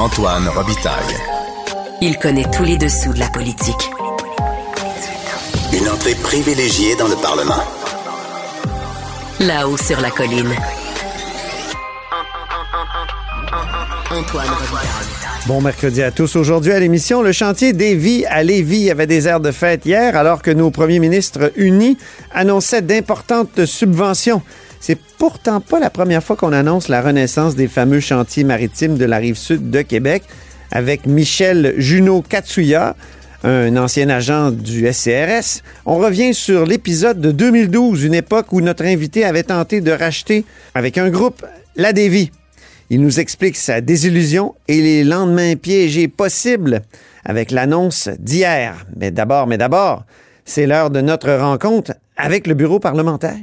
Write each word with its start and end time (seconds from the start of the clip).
Antoine 0.00 0.48
Robitaille. 0.48 1.14
Il 2.00 2.16
connaît 2.16 2.46
tous 2.50 2.64
les 2.64 2.78
dessous 2.78 3.12
de 3.12 3.18
la 3.18 3.28
politique. 3.28 3.90
Une 5.74 5.86
entrée 5.90 6.14
privilégiée 6.14 6.96
dans 6.96 7.06
le 7.06 7.16
Parlement. 7.16 7.62
Là-haut 9.40 9.76
sur 9.76 10.00
la 10.00 10.10
colline. 10.10 10.54
Bon 15.46 15.60
mercredi 15.60 16.02
à 16.02 16.10
tous. 16.10 16.34
Aujourd'hui 16.34 16.72
à 16.72 16.80
l'émission, 16.80 17.20
le 17.20 17.32
chantier 17.32 17.74
des 17.74 17.94
vies 17.94 18.24
à 18.24 18.42
Lévis 18.42 18.90
avait 18.90 19.06
des 19.06 19.28
airs 19.28 19.40
de 19.40 19.52
fête 19.52 19.84
hier 19.84 20.16
alors 20.16 20.40
que 20.40 20.50
nos 20.50 20.70
premiers 20.70 20.98
ministres 20.98 21.52
unis 21.56 21.98
annonçaient 22.32 22.80
d'importantes 22.80 23.66
subventions. 23.66 24.40
C'est 24.80 24.98
pourtant 25.18 25.60
pas 25.60 25.78
la 25.78 25.90
première 25.90 26.24
fois 26.24 26.36
qu'on 26.36 26.54
annonce 26.54 26.88
la 26.88 27.02
renaissance 27.02 27.54
des 27.54 27.68
fameux 27.68 28.00
chantiers 28.00 28.44
maritimes 28.44 28.96
de 28.96 29.04
la 29.04 29.18
rive 29.18 29.36
sud 29.36 29.70
de 29.70 29.82
Québec 29.82 30.22
avec 30.72 31.06
Michel 31.06 31.74
Junot 31.76 32.22
Katsuya, 32.22 32.96
un 33.44 33.76
ancien 33.76 34.08
agent 34.08 34.50
du 34.50 34.90
SCRS. 34.90 35.62
On 35.84 35.98
revient 35.98 36.32
sur 36.32 36.64
l'épisode 36.64 37.20
de 37.20 37.30
2012, 37.30 38.04
une 38.04 38.14
époque 38.14 38.52
où 38.52 38.62
notre 38.62 38.84
invité 38.84 39.24
avait 39.24 39.42
tenté 39.42 39.82
de 39.82 39.92
racheter 39.92 40.46
avec 40.74 40.96
un 40.96 41.10
groupe 41.10 41.44
la 41.76 41.92
Dévie. 41.92 42.30
Il 42.88 43.02
nous 43.02 43.20
explique 43.20 43.56
sa 43.56 43.82
désillusion 43.82 44.54
et 44.66 44.80
les 44.80 45.04
lendemains 45.04 45.56
piégés 45.56 46.08
possibles 46.08 46.80
avec 47.24 47.50
l'annonce 47.50 48.08
d'hier. 48.18 48.86
Mais 48.96 49.10
d'abord, 49.10 49.46
mais 49.46 49.58
d'abord, 49.58 50.04
c'est 50.44 50.66
l'heure 50.66 50.90
de 50.90 51.00
notre 51.00 51.30
rencontre 51.32 51.92
avec 52.16 52.46
le 52.46 52.54
bureau 52.54 52.80
parlementaire. 52.80 53.36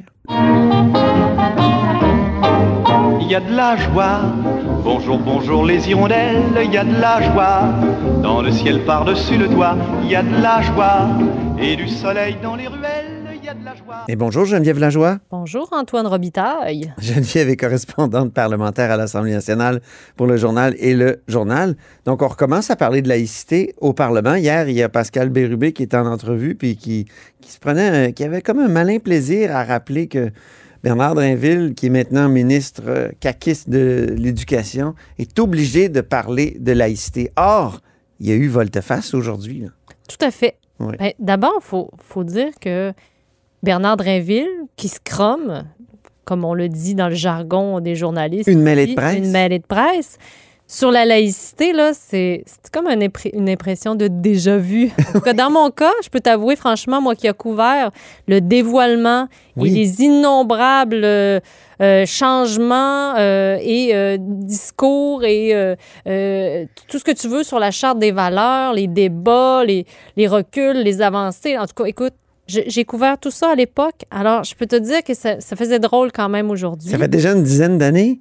Il 3.30 3.32
y 3.32 3.36
a 3.36 3.42
de 3.42 3.54
la 3.54 3.76
joie. 3.76 4.22
Bonjour, 4.86 5.20
bonjour 5.20 5.66
les 5.66 5.90
hirondelles, 5.90 6.44
il 6.64 6.72
y 6.72 6.78
a 6.78 6.86
de 6.86 6.98
la 6.98 7.22
joie. 7.22 7.74
Dans 8.24 8.42
le 8.42 8.54
ciel 8.54 8.86
par-dessus 8.86 9.38
le 9.38 9.50
toit, 9.50 9.76
il 10.02 10.10
y 10.10 10.16
a 10.16 10.24
de 10.24 10.42
la 10.42 10.62
joie. 10.62 11.10
Et 11.60 11.76
du 11.76 11.90
soleil 11.90 12.38
dans 12.42 12.56
les 12.56 12.68
ruelles. 12.68 13.18
Et 14.08 14.16
bonjour 14.16 14.46
Geneviève 14.46 14.80
Lajoie. 14.80 15.20
Bonjour 15.30 15.68
Antoine 15.74 16.08
Robitaille. 16.08 16.94
Geneviève 17.02 17.50
est 17.50 17.58
correspondante 17.58 18.34
parlementaire 18.34 18.92
à 18.92 18.98
l'Assemblée 18.98 19.34
nationale 19.34 19.82
pour 20.16 20.28
le 20.28 20.38
journal 20.38 20.74
et 20.80 20.94
le 20.94 21.22
journal. 21.28 21.76
Donc 22.06 22.22
on 22.22 22.28
recommence 22.30 22.72
à 22.72 22.78
parler 22.78 23.02
de 23.02 23.10
laïcité 23.10 23.74
au 23.82 23.92
Parlement. 23.92 24.36
Hier, 24.36 24.70
il 24.70 24.76
y 24.76 24.84
a 24.84 24.90
Pascal 24.90 25.30
Bérubé 25.30 25.74
qui 25.74 25.84
était 25.84 25.98
en 25.98 26.08
entrevue 26.08 26.56
puis 26.56 26.78
qui, 26.78 27.08
qui 27.42 27.52
se 27.52 27.60
prenait, 27.60 28.14
qui 28.14 28.24
avait 28.24 28.42
comme 28.42 28.60
un 28.60 28.70
malin 28.70 29.00
plaisir 29.00 29.54
à 29.54 29.66
rappeler 29.66 30.08
que 30.08 30.32
Bernard 30.88 31.16
Drinville, 31.16 31.74
qui 31.76 31.88
est 31.88 31.90
maintenant 31.90 32.30
ministre 32.30 32.84
euh, 32.88 33.10
caquiste 33.20 33.70
de 33.70 34.16
l'Éducation, 34.18 34.96
est 35.20 35.38
obligé 35.38 35.90
de 35.90 36.00
parler 36.00 36.56
de 36.62 36.72
laïcité. 36.72 37.30
Or, 37.36 37.82
il 38.22 38.30
y 38.30 38.32
a 38.32 38.36
eu 38.36 38.48
volte-face 38.48 39.14
aujourd'hui. 39.14 39.66
Tout 40.08 40.26
à 40.26 40.32
fait. 40.32 40.56
Ben, 40.80 41.12
d'abord, 41.20 41.56
il 41.58 41.66
faut, 41.66 41.92
faut 42.02 42.24
dire 42.24 42.52
que 42.62 42.94
Bernard 43.64 43.98
Drinville, 43.98 44.48
qui 44.78 44.88
se 44.88 45.00
cromme, 45.04 45.66
comme 46.24 46.46
on 46.46 46.54
le 46.54 46.70
dit 46.70 46.96
dans 46.96 47.10
le 47.10 47.16
jargon 47.16 47.82
des 47.82 47.98
journalistes. 47.98 48.48
Une 48.48 48.62
mêlée 48.62 48.88
de 48.88 48.94
presse. 48.94 49.18
Une 49.18 49.32
mêlée 49.32 49.60
de 49.60 49.66
presse. 49.66 50.18
Sur 50.70 50.92
la 50.92 51.06
laïcité, 51.06 51.72
là, 51.72 51.94
c'est 51.94 52.44
comme 52.74 52.88
une, 52.88 53.50
impression 53.50 53.96
de 53.96 54.10
déjà 54.10 54.58
vu. 54.58 54.92
dans 55.38 55.50
mon 55.50 55.72
cas, 55.72 55.94
je 56.04 56.10
peux 56.10 56.20
t'avouer, 56.20 56.58
franchement, 56.58 57.02
moi 57.02 57.16
qui 57.16 57.26
ai 57.26 57.32
couvert 57.32 57.92
le 58.28 58.42
dévoilement 58.42 59.30
et 59.56 59.70
les 59.70 60.02
innombrables 60.02 61.06
euh, 61.06 61.40
euh, 61.82 62.06
changements 62.06 63.16
euh, 63.18 63.58
et 63.62 64.18
discours 64.20 65.24
et 65.24 65.78
tout 66.04 67.00
ce 67.00 67.04
que 67.06 67.14
tu 67.14 67.30
veux 67.30 67.44
sur 67.44 67.60
la 67.60 67.72
charte 67.72 67.98
des 67.98 68.12
valeurs, 68.12 68.74
les 68.74 68.88
débats, 68.88 69.64
les, 69.64 69.86
les 70.18 70.28
reculs, 70.28 70.84
les 70.84 71.02
avancées. 71.02 71.58
En 71.58 71.66
tout 71.66 71.82
cas, 71.82 71.86
écoute, 71.86 72.14
j'ai 72.48 72.84
couvert 72.84 73.18
tout 73.18 73.32
ça 73.32 73.52
à 73.52 73.56
l'époque. 73.56 74.04
Alors, 74.12 74.44
je 74.44 74.54
peux 74.54 74.68
te 74.68 74.76
dire 74.76 75.02
que 75.02 75.14
ça, 75.14 75.40
ça 75.40 75.56
faisait 75.56 75.80
drôle 75.80 76.12
quand 76.12 76.28
même 76.28 76.52
aujourd'hui. 76.52 76.90
Ça 76.90 76.98
fait 76.98 77.08
déjà 77.08 77.32
une 77.32 77.44
dizaine 77.44 77.78
d'années? 77.78 78.20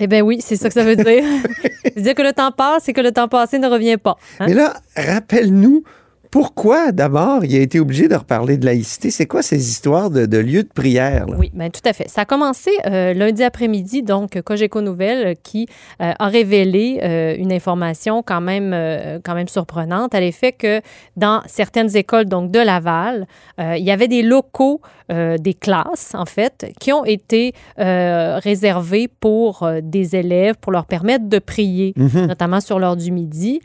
Eh 0.00 0.06
bien 0.06 0.20
oui, 0.22 0.38
c'est 0.40 0.56
ça 0.56 0.68
que 0.68 0.74
ça 0.74 0.84
veut 0.84 0.96
dire. 0.96 1.24
dire 1.96 2.14
que 2.14 2.22
le 2.22 2.32
temps 2.32 2.52
passe 2.52 2.88
et 2.88 2.92
que 2.92 3.00
le 3.00 3.12
temps 3.12 3.28
passé 3.28 3.58
ne 3.58 3.66
revient 3.66 3.96
pas. 3.96 4.16
Hein? 4.38 4.46
Mais 4.46 4.54
là, 4.54 4.74
rappelle-nous 4.96 5.82
pourquoi, 6.30 6.92
d'abord, 6.92 7.44
il 7.44 7.56
a 7.56 7.60
été 7.60 7.80
obligé 7.80 8.06
de 8.06 8.14
reparler 8.14 8.58
de 8.58 8.66
laïcité? 8.66 9.10
C'est 9.10 9.26
quoi 9.26 9.42
ces 9.42 9.70
histoires 9.70 10.10
de, 10.10 10.38
lieux 10.38 10.62
de 10.62 10.68
prière? 10.68 11.26
Oui, 11.38 11.50
bien, 11.54 11.70
tout 11.70 11.80
à 11.84 11.92
fait. 11.92 12.08
Ça 12.08 12.22
a 12.22 12.24
commencé 12.26 12.70
euh, 12.86 13.14
lundi 13.14 13.42
après-midi, 13.42 14.02
donc, 14.02 14.40
Cogeco 14.42 14.82
Nouvelle 14.82 15.26
euh, 15.28 15.34
qui 15.42 15.66
euh, 16.02 16.12
a 16.18 16.26
révélé 16.26 17.00
une 17.38 17.52
information 17.52 18.22
quand 18.22 18.40
même, 18.40 18.74
quand 19.24 19.34
même 19.34 19.48
surprenante 19.48 20.14
à 20.14 20.20
l'effet 20.20 20.52
que 20.52 20.80
dans 21.16 21.42
certaines 21.46 21.96
écoles, 21.96 22.26
donc, 22.26 22.50
de 22.50 22.58
Laval, 22.58 23.26
il 23.58 23.82
y 23.82 23.90
avait 23.90 24.08
des 24.08 24.22
locaux, 24.22 24.80
des 25.08 25.54
classes, 25.54 26.14
en 26.14 26.26
fait, 26.26 26.66
qui 26.80 26.92
ont 26.92 27.04
été 27.04 27.54
réservés 27.76 29.08
pour 29.08 29.68
des 29.82 30.16
élèves, 30.16 30.56
pour 30.60 30.72
leur 30.72 30.86
permettre 30.86 31.28
de 31.28 31.38
prier, 31.38 31.94
mm-hmm. 31.96 32.26
notamment 32.26 32.60
sur 32.60 32.78
l'heure 32.78 32.96
du 32.96 33.10
midi. 33.10 33.60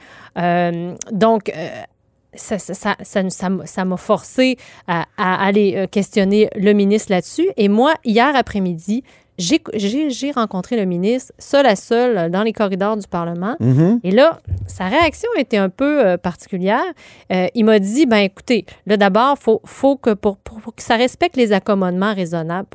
donc, 1.11 1.51
ça, 2.35 2.57
ça, 2.57 2.95
ça, 3.65 3.85
m'a 3.85 3.97
forcé 3.97 4.57
à, 4.87 5.05
aller 5.17 5.73
euh, 5.75 5.87
questionner 5.87 6.49
le 6.55 6.73
ministre 6.73 7.11
là-dessus. 7.11 7.49
Et 7.57 7.67
moi, 7.67 7.93
hier 8.03 8.35
après-midi, 8.35 9.03
j'ai 9.37 10.31
rencontré 10.31 10.77
le 10.77 10.85
ministre 10.85 11.33
seul 11.39 11.65
à 11.65 11.75
seul 11.75 12.29
dans 12.29 12.43
les 12.43 12.53
corridors 12.53 12.97
du 12.97 13.07
Parlement. 13.07 13.55
Mm-hmm. 13.59 13.99
Et 14.03 14.11
là, 14.11 14.39
sa 14.67 14.87
réaction 14.87 15.29
était 15.37 15.57
un 15.57 15.69
peu 15.69 16.05
euh, 16.05 16.17
particulière. 16.17 16.83
Euh, 17.31 17.47
il 17.55 17.65
m'a 17.65 17.79
dit, 17.79 18.05
ben 18.05 18.17
écoutez, 18.17 18.65
là 18.85 18.97
d'abord, 18.97 19.35
il 19.39 19.43
faut, 19.43 19.61
faut 19.65 19.95
que 19.95 20.13
pour, 20.13 20.37
pour, 20.37 20.75
que 20.75 20.83
ça 20.83 20.95
respecte 20.95 21.35
les 21.35 21.51
accommodements 21.51 22.13
raisonnables, 22.13 22.67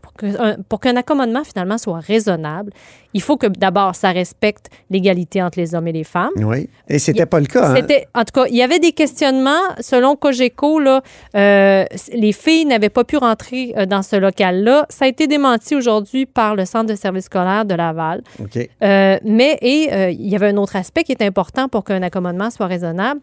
pour 0.69 0.81
qu'un 0.81 0.97
accommodement 0.97 1.45
finalement 1.45 1.79
soit 1.79 2.01
raisonnable, 2.01 2.73
il 3.15 3.23
faut 3.23 3.37
que 3.37 3.47
d'abord, 3.47 3.95
ça 3.95 4.11
respecte 4.11 4.69
l'égalité 4.91 5.43
entre 5.43 5.59
les 5.59 5.75
hommes 5.75 5.89
et 5.89 5.93
les 5.93 6.05
femmes. 6.05 6.31
Oui. 6.37 6.69
Et 6.89 6.99
c'était 6.99 7.27
pas 7.27 7.41
le 7.41 7.47
cas. 7.47 7.75
Hein? 7.75 7.87
En 8.15 8.25
tout 8.25 8.33
cas, 8.35 8.47
il 8.49 8.57
y 8.57 8.63
avait 8.63 8.79
des 8.79 8.93
questionnements. 8.93 9.51
Selon 9.81 10.15
Cogeco, 10.15 10.79
là, 10.79 11.03
euh, 11.35 11.85
les 12.13 12.33
filles 12.33 12.67
n'avaient 12.67 12.91
pas 12.91 13.05
pu 13.05 13.17
rentrer 13.17 13.73
euh, 13.77 13.87
dans 13.87 14.03
ce 14.03 14.17
local-là. 14.17 14.87
Ça 14.91 15.07
a 15.07 15.09
été 15.09 15.27
démenti 15.27 15.75
aujourd'hui 15.75 16.27
par 16.27 16.55
le 16.55 16.65
Centre 16.65 16.87
de 16.87 16.95
services 16.95 17.25
scolaires 17.25 17.65
de 17.65 17.75
Laval. 17.75 18.23
OK. 18.41 18.69
Euh, 18.83 19.19
mais, 19.25 19.59
et 19.63 20.11
il 20.13 20.29
y 20.29 20.37
avait 20.37 20.49
un 20.49 20.57
autre 20.57 20.77
aspect 20.77 21.05
qui 21.05 21.13
est 21.13 21.23
important 21.23 21.69
pour 21.69 21.85
qu'un 21.85 22.03
accommodement 22.03 22.51
soit 22.51 22.67
raisonnable 22.67 23.21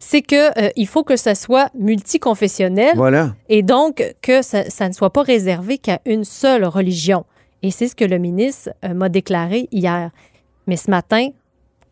c'est 0.00 0.22
que 0.22 0.70
il 0.76 0.86
faut 0.86 1.02
que 1.02 1.16
ça 1.16 1.34
soit 1.34 1.70
multiconfessionnel. 1.76 2.92
Voilà. 2.94 3.34
Et 3.48 3.62
donc 3.64 4.14
que 4.22 4.42
ça, 4.42 4.70
ça 4.70 4.88
ne 4.88 4.92
soit 4.92 5.12
pas 5.12 5.22
réservé 5.22 5.78
qu'à 5.78 6.00
une 6.06 6.22
seule 6.22 6.64
religion. 6.64 7.24
Et 7.62 7.70
c'est 7.70 7.88
ce 7.88 7.96
que 7.96 8.04
le 8.04 8.18
ministre 8.18 8.70
euh, 8.84 8.94
m'a 8.94 9.08
déclaré 9.08 9.68
hier. 9.72 10.10
Mais 10.66 10.76
ce 10.76 10.90
matin, 10.90 11.30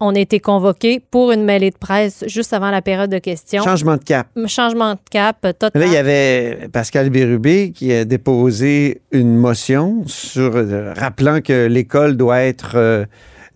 on 0.01 0.15
a 0.15 0.19
été 0.19 0.41
convoqué 0.41 1.01
pour 1.11 1.33
une 1.33 1.45
mêlée 1.45 1.71
de 1.71 1.79
presse 1.79 2.25
juste 2.27 2.53
avant 2.53 2.71
la 2.71 2.83
période 2.83 3.11
de 3.11 3.19
questions. 3.19 3.63
Changement 3.63 3.97
de 3.97 4.05
cap. 4.05 4.29
Changement 4.47 4.93
de 4.95 5.01
cap 5.11 5.39
euh, 5.45 5.53
total. 5.53 5.81
Là, 5.81 5.87
il 5.87 5.93
y 5.93 5.97
avait 5.97 6.69
Pascal 6.73 7.11
Bérubé 7.11 7.73
qui 7.73 7.93
a 7.93 8.05
déposé 8.05 9.01
une 9.11 9.37
motion 9.37 10.03
sur 10.07 10.57
euh, 10.57 10.93
rappelant 10.95 11.41
que 11.41 11.67
l'école 11.67 12.17
doit 12.17 12.43
être 12.43 13.07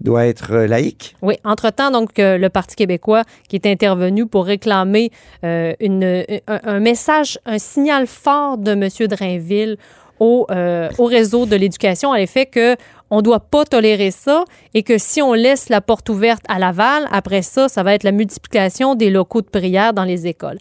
doit 0.01 0.27
être 0.27 0.57
laïque. 0.57 1.15
Oui, 1.23 1.35
entre-temps, 1.45 1.91
donc, 1.91 2.13
le 2.17 2.49
Parti 2.49 2.75
québécois 2.75 3.25
qui 3.49 3.57
est 3.57 3.67
intervenu 3.67 4.27
pour 4.27 4.47
réclamer 4.47 5.11
euh, 5.45 5.75
une, 5.79 6.25
un, 6.49 6.61
un 6.65 6.81
message, 6.81 7.39
un 7.45 7.59
signal 7.59 8.07
fort 8.07 8.57
de 8.57 8.73
M. 8.73 8.89
Drainville 9.09 9.77
au, 10.21 10.47
euh, 10.51 10.89
au 10.99 11.07
réseau 11.07 11.47
de 11.47 11.57
l'éducation 11.57 12.13
à 12.13 12.19
l'effet 12.19 12.47
que 12.47 12.77
on 13.13 13.17
ne 13.17 13.23
doit 13.23 13.41
pas 13.41 13.65
tolérer 13.65 14.13
ça 14.13 14.45
et 14.73 14.85
que 14.85 14.97
si 14.97 15.21
on 15.21 15.33
laisse 15.35 15.69
la 15.69 15.81
porte 15.81 16.09
ouverte 16.11 16.43
à 16.49 16.61
Laval, 16.61 17.09
après 17.11 17.43
ça, 17.43 17.69
ça 17.69 17.83
va 17.83 17.95
être 17.95 18.05
la 18.05 18.13
multiplication 18.13 18.95
des 18.95 19.11
locaux 19.11 19.41
de 19.43 19.49
prière 19.49 19.93
dans 19.93 20.05
les 20.05 20.29
écoles. 20.29 20.59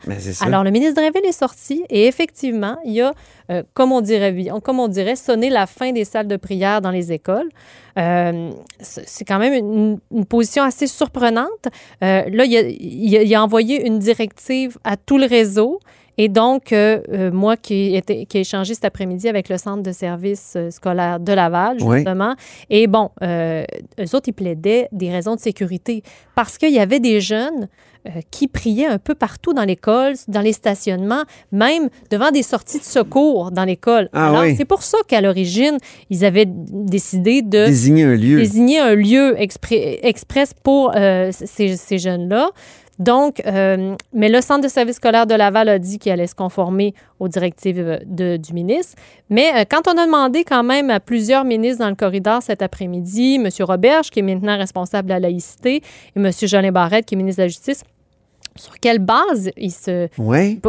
Alors, 0.47 0.63
le 0.63 0.71
ministre 0.71 0.95
Drainville 0.95 1.27
est 1.27 1.31
sorti 1.31 1.83
et 1.91 2.07
effectivement, 2.07 2.77
il 2.85 2.93
y 2.93 3.01
a, 3.01 3.11
euh, 3.51 3.61
comme, 3.75 3.91
on 3.91 4.01
dirait, 4.01 4.33
comme 4.63 4.79
on 4.79 4.87
dirait, 4.87 5.15
sonné 5.15 5.51
la 5.51 5.67
fin 5.67 5.91
des 5.91 6.05
salles 6.05 6.27
de 6.27 6.37
prière 6.37 6.81
dans 6.81 6.89
les 6.89 7.11
écoles. 7.11 7.49
Euh, 7.99 8.49
c'est 8.79 9.07
c'est 9.07 9.25
quand 9.25 9.37
même 9.39 9.53
une, 9.53 9.99
une 10.11 10.25
position 10.25 10.63
assez 10.63 10.87
surprenante. 10.87 11.65
Euh, 12.03 12.23
là, 12.31 12.45
il 12.45 12.57
a, 12.57 12.61
il 12.61 13.17
a- 13.17 13.21
il 13.23 13.35
a 13.35 13.43
envoyé 13.43 13.85
une 13.85 13.99
directive 13.99 14.77
à 14.83 14.97
tout 14.97 15.17
le 15.19 15.25
réseau. 15.27 15.79
Et 16.21 16.27
donc, 16.27 16.73
euh, 16.73 16.99
euh, 17.13 17.31
moi 17.31 17.55
qui, 17.55 17.95
était, 17.95 18.25
qui 18.25 18.37
ai 18.39 18.41
échangé 18.41 18.73
cet 18.73 18.83
après-midi 18.83 19.29
avec 19.29 19.47
le 19.47 19.57
centre 19.57 19.81
de 19.83 19.93
services 19.93 20.53
euh, 20.57 20.69
scolaires 20.69 21.17
de 21.21 21.31
Laval, 21.31 21.77
Oui. 21.81 21.97
justement, 21.99 22.35
et 22.69 22.87
bon, 22.87 23.09
euh, 23.23 23.63
eux 24.01 24.15
autres, 24.15 24.27
ils 24.27 24.33
plaidaient 24.33 24.89
des 24.91 25.09
raisons 25.11 25.35
de 25.35 25.39
sécurité 25.39 26.03
parce 26.35 26.57
qu'il 26.57 26.73
y 26.73 26.79
avait 26.79 26.99
des 26.99 27.21
jeunes 27.21 27.69
euh, 28.07 28.09
qui 28.31 28.49
priaient 28.49 28.85
un 28.85 28.97
peu 28.97 29.15
partout 29.15 29.53
dans 29.53 29.63
l'école, 29.63 30.13
dans 30.27 30.41
les 30.41 30.51
stationnements, 30.53 31.23
même 31.53 31.87
devant 32.11 32.31
des 32.31 32.43
sorties 32.43 32.79
de 32.79 32.83
secours 32.83 33.51
dans 33.51 33.63
l'école. 33.63 34.09
Ah 34.11 34.27
Alors, 34.27 34.41
oui. 34.41 34.55
c'est 34.57 34.65
pour 34.65 34.83
ça 34.83 34.97
qu'à 35.07 35.21
l'origine, 35.21 35.77
ils 36.09 36.25
avaient 36.25 36.47
décidé 36.47 37.41
de 37.41 37.65
Désigner 37.65 38.03
un 38.03 38.15
lieu. 38.15 38.37
désigner 38.39 38.79
un 38.79 38.95
lieu 38.95 39.35
expré- 39.39 39.99
express 40.03 40.53
pour 40.63 40.91
ces, 41.31 41.77
ces 41.77 41.97
jeunes-là. 41.97 42.49
Donc, 42.99 43.41
euh, 43.45 43.95
mais 44.13 44.27
le 44.29 44.41
Centre 44.41 44.61
de 44.61 44.67
service 44.67 44.97
scolaire 44.97 45.25
de 45.25 45.33
Laval 45.33 45.69
a 45.69 45.79
dit 45.79 45.99
qu'il 45.99 46.11
allait 46.11 46.27
se 46.27 46.35
conformer 46.35 46.93
aux 47.19 47.29
directives 47.29 47.79
euh, 47.79 47.97
de- 48.05 48.35
du 48.37 48.51
ministre. 48.53 48.95
Mais 49.29 49.47
euh, 49.55 49.63
quand 49.69 49.87
on 49.87 49.97
a 49.97 50.05
demandé 50.05 50.43
quand 50.43 50.63
même 50.63 50.89
à 50.89 50.99
plusieurs 50.99 51.45
ministres 51.45 51.79
dans 51.83 51.89
le 51.89 51.95
corridor 51.95 52.41
cet 52.43 52.61
après-midi, 52.61 53.35
M. 53.35 53.47
Roberge, 53.61 54.09
qui 54.09 54.19
est 54.19 54.23
maintenant 54.23 54.57
responsable 54.57 55.07
de 55.07 55.13
la 55.13 55.19
laïcité, 55.21 55.77
et 55.77 55.81
M. 56.19 56.29
Jolin 56.41 56.71
Barrette, 56.73 57.05
qui 57.05 57.15
est 57.15 57.17
ministre 57.17 57.39
de 57.39 57.43
la 57.45 57.47
Justice, 57.47 57.83
sur 58.57 58.77
quelle 58.81 58.99
base 58.99 59.49
ils 59.55 59.71
se... 59.71 60.09
Oui. 60.17 60.59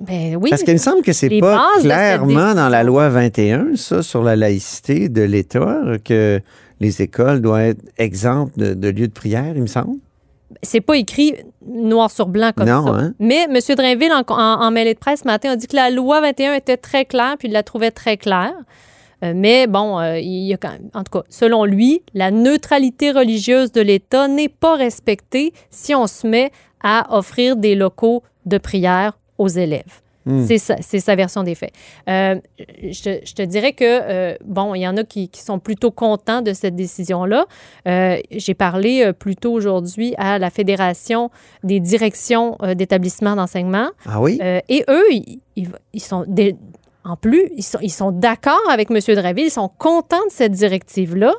Ben 0.00 0.36
oui. 0.40 0.48
Parce 0.48 0.62
qu'il 0.62 0.72
me 0.72 0.78
semble 0.78 1.02
que 1.02 1.12
c'est 1.12 1.28
pas 1.40 1.68
clairement 1.80 2.54
dans 2.54 2.70
la 2.70 2.82
loi 2.82 3.10
21, 3.10 3.76
ça, 3.76 4.02
sur 4.02 4.22
la 4.22 4.36
laïcité 4.36 5.10
de 5.10 5.20
l'État, 5.20 5.82
que 6.02 6.40
les 6.80 7.02
écoles 7.02 7.42
doivent 7.42 7.60
être 7.60 7.82
exemptes 7.98 8.58
de, 8.58 8.72
de 8.72 8.88
lieux 8.88 9.08
de 9.08 9.12
prière, 9.12 9.52
il 9.54 9.60
me 9.62 9.66
semble. 9.66 9.96
c'est 10.62 10.80
pas 10.80 10.96
écrit 10.96 11.34
noir 11.68 12.10
sur 12.10 12.26
blanc 12.26 12.50
comme 12.56 12.68
Non, 12.68 12.86
ça. 12.86 12.92
hein? 12.92 13.14
Mais 13.18 13.44
M. 13.50 13.58
Drainville, 13.76 14.12
en, 14.12 14.22
en, 14.32 14.62
en 14.62 14.70
mêlée 14.70 14.94
de 14.94 14.98
presse 14.98 15.20
ce 15.20 15.26
matin, 15.26 15.50
a 15.50 15.56
dit 15.56 15.66
que 15.66 15.76
la 15.76 15.90
loi 15.90 16.20
21 16.20 16.54
était 16.54 16.76
très 16.76 17.04
claire, 17.04 17.36
puis 17.38 17.48
il 17.48 17.52
la 17.52 17.62
trouvait 17.62 17.90
très 17.90 18.16
claire. 18.16 18.54
Euh, 19.24 19.32
mais 19.34 19.66
bon, 19.66 19.98
euh, 19.98 20.18
il 20.18 20.46
y 20.46 20.52
a 20.52 20.58
quand 20.58 20.70
même, 20.72 20.90
en 20.94 21.02
tout 21.02 21.18
cas, 21.18 21.24
selon 21.30 21.64
lui, 21.64 22.02
la 22.12 22.30
neutralité 22.30 23.10
religieuse 23.12 23.72
de 23.72 23.80
l'État 23.80 24.28
n'est 24.28 24.50
pas 24.50 24.74
respectée 24.76 25.52
si 25.70 25.94
on 25.94 26.06
se 26.06 26.26
met 26.26 26.50
à 26.82 27.16
offrir 27.16 27.56
des 27.56 27.74
locaux 27.74 28.22
de 28.44 28.58
prière 28.58 29.18
aux 29.38 29.48
élèves. 29.48 30.02
Hmm. 30.26 30.44
C'est 30.44 30.58
sa, 30.58 31.14
version 31.14 31.42
des 31.44 31.54
faits. 31.54 31.72
Euh, 32.08 32.34
je, 32.58 33.20
je 33.24 33.32
te 33.34 33.42
dirais 33.42 33.72
que, 33.72 33.84
euh, 33.84 34.36
bon, 34.44 34.74
il 34.74 34.80
y 34.80 34.88
en 34.88 34.96
a 34.96 35.04
qui, 35.04 35.28
qui 35.28 35.40
sont 35.40 35.58
plutôt 35.60 35.90
contents 35.92 36.42
de 36.42 36.52
cette 36.52 36.74
décision-là. 36.76 37.46
Euh, 37.86 38.18
J'ai 38.32 38.54
parlé 38.54 39.12
plus 39.12 39.36
tôt 39.36 39.52
aujourd'hui 39.52 40.14
à 40.18 40.38
la 40.38 40.50
Fédération 40.50 41.30
des 41.62 41.78
directions 41.80 42.58
d'établissements 42.76 43.36
d'enseignement. 43.36 43.88
Ah 44.04 44.20
oui? 44.20 44.38
Et 44.68 44.84
eux, 44.88 45.04
ils, 45.12 45.38
ils- 45.56 45.70
ils 45.92 46.02
sont 46.02 46.24
des- 46.26 46.56
en 47.04 47.16
plus, 47.16 47.48
ils 47.54 47.62
sont, 47.62 47.78
ils 47.80 47.92
sont 47.92 48.10
d'accord 48.10 48.58
avec 48.68 48.90
M. 48.90 48.98
Draville, 49.14 49.46
ils 49.46 49.50
sont 49.50 49.70
contents 49.78 50.24
de 50.26 50.30
cette 50.32 50.52
directive-là 50.52 51.32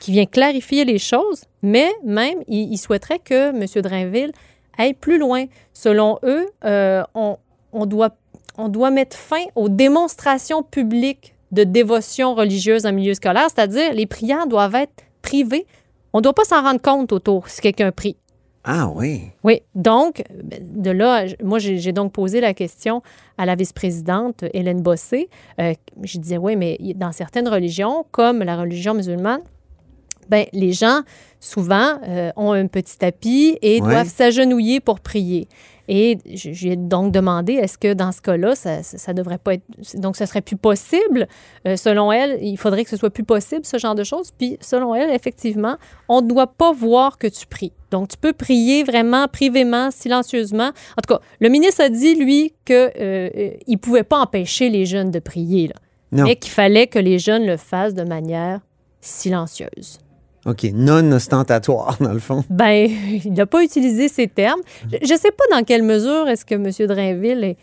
qui 0.00 0.12
vient 0.12 0.26
clarifier 0.26 0.84
les 0.84 0.98
choses, 0.98 1.44
mais 1.62 1.90
même, 2.04 2.40
ils, 2.46 2.70
ils 2.74 2.76
souhaiteraient 2.76 3.20
que 3.20 3.48
M. 3.56 3.82
Drainville 3.82 4.32
aille 4.76 4.92
plus 4.92 5.18
loin. 5.18 5.46
Selon 5.72 6.18
eux, 6.24 6.44
euh, 6.66 7.02
on, 7.14 7.38
on 7.74 7.86
doit, 7.86 8.10
on 8.56 8.68
doit 8.68 8.90
mettre 8.90 9.16
fin 9.16 9.44
aux 9.54 9.68
démonstrations 9.68 10.62
publiques 10.62 11.34
de 11.52 11.64
dévotion 11.64 12.34
religieuse 12.34 12.86
en 12.86 12.92
milieu 12.92 13.14
scolaire, 13.14 13.46
c'est-à-dire 13.54 13.92
les 13.92 14.06
prières 14.06 14.46
doivent 14.46 14.74
être 14.74 15.04
privées. 15.22 15.66
On 16.12 16.18
ne 16.18 16.22
doit 16.22 16.32
pas 16.34 16.44
s'en 16.44 16.62
rendre 16.62 16.80
compte 16.80 17.12
autour 17.12 17.48
si 17.48 17.60
quelqu'un 17.60 17.92
prie. 17.92 18.16
Ah 18.66 18.88
oui. 18.94 19.24
Oui, 19.42 19.60
donc, 19.74 20.24
de 20.32 20.90
là, 20.90 21.26
moi, 21.42 21.58
j'ai 21.58 21.92
donc 21.92 22.12
posé 22.12 22.40
la 22.40 22.54
question 22.54 23.02
à 23.36 23.44
la 23.44 23.56
vice-présidente 23.56 24.44
Hélène 24.54 24.80
Bossé. 24.80 25.28
Euh, 25.60 25.74
je 26.02 26.18
disais, 26.18 26.38
oui, 26.38 26.56
mais 26.56 26.78
dans 26.94 27.12
certaines 27.12 27.46
religions, 27.46 28.06
comme 28.10 28.42
la 28.42 28.56
religion 28.56 28.94
musulmane, 28.94 29.42
ben, 30.30 30.46
les 30.54 30.72
gens, 30.72 31.00
souvent, 31.40 31.98
euh, 32.08 32.30
ont 32.36 32.52
un 32.52 32.66
petit 32.66 32.96
tapis 32.96 33.58
et 33.60 33.82
Ouais. 33.82 33.90
doivent 33.90 34.08
s'agenouiller 34.08 34.80
pour 34.80 35.00
prier. 35.00 35.46
Et 35.88 36.18
je 36.26 36.52
je 36.52 36.64
lui 36.64 36.72
ai 36.72 36.76
donc 36.76 37.12
demandé, 37.12 37.54
est-ce 37.54 37.76
que 37.76 37.92
dans 37.92 38.12
ce 38.12 38.20
cas-là, 38.22 38.54
ça, 38.54 38.82
ça, 38.82 38.96
ça 38.96 39.12
devrait 39.12 39.38
pas 39.38 39.54
être... 39.54 39.64
Donc, 39.94 40.16
ce 40.16 40.24
serait 40.26 40.40
plus 40.40 40.56
possible? 40.56 41.28
Euh, 41.66 41.76
selon 41.76 42.10
elle, 42.10 42.38
il 42.42 42.56
faudrait 42.56 42.84
que 42.84 42.90
ce 42.90 42.96
soit 42.96 43.10
plus 43.10 43.24
possible, 43.24 43.64
ce 43.64 43.78
genre 43.78 43.94
de 43.94 44.04
choses. 44.04 44.30
Puis, 44.36 44.56
selon 44.60 44.94
elle, 44.94 45.10
effectivement, 45.10 45.76
on 46.08 46.22
ne 46.22 46.28
doit 46.28 46.46
pas 46.46 46.72
voir 46.72 47.18
que 47.18 47.26
tu 47.26 47.46
pries. 47.46 47.72
Donc, 47.90 48.08
tu 48.08 48.16
peux 48.16 48.32
prier 48.32 48.82
vraiment 48.82 49.28
privément, 49.28 49.90
silencieusement. 49.90 50.68
En 50.68 51.02
tout 51.06 51.14
cas, 51.14 51.20
le 51.40 51.48
ministre 51.48 51.82
a 51.82 51.88
dit, 51.88 52.14
lui, 52.14 52.54
qu'il 52.64 52.74
ne 52.74 53.76
pouvait 53.76 54.04
pas 54.04 54.18
empêcher 54.18 54.68
les 54.70 54.86
jeunes 54.86 55.10
de 55.10 55.18
prier, 55.18 55.68
là, 55.68 55.74
mais 56.24 56.36
qu'il 56.36 56.52
fallait 56.52 56.86
que 56.86 56.98
les 56.98 57.18
jeunes 57.18 57.46
le 57.46 57.56
fassent 57.56 57.94
de 57.94 58.04
manière 58.04 58.60
silencieuse. 59.00 59.98
OK. 60.46 60.64
Non 60.74 61.10
ostentatoire, 61.12 61.96
dans 62.00 62.12
le 62.12 62.18
fond. 62.18 62.44
Ben, 62.50 62.88
il 63.24 63.32
n'a 63.32 63.46
pas 63.46 63.62
utilisé 63.62 64.08
ces 64.08 64.28
termes. 64.28 64.60
Je 64.90 65.12
ne 65.12 65.18
sais 65.18 65.30
pas 65.30 65.44
dans 65.56 65.64
quelle 65.64 65.82
mesure 65.82 66.28
est-ce 66.28 66.44
que 66.44 66.54
M. 66.54 66.70
Drainville 66.88 67.44
est, 67.44 67.56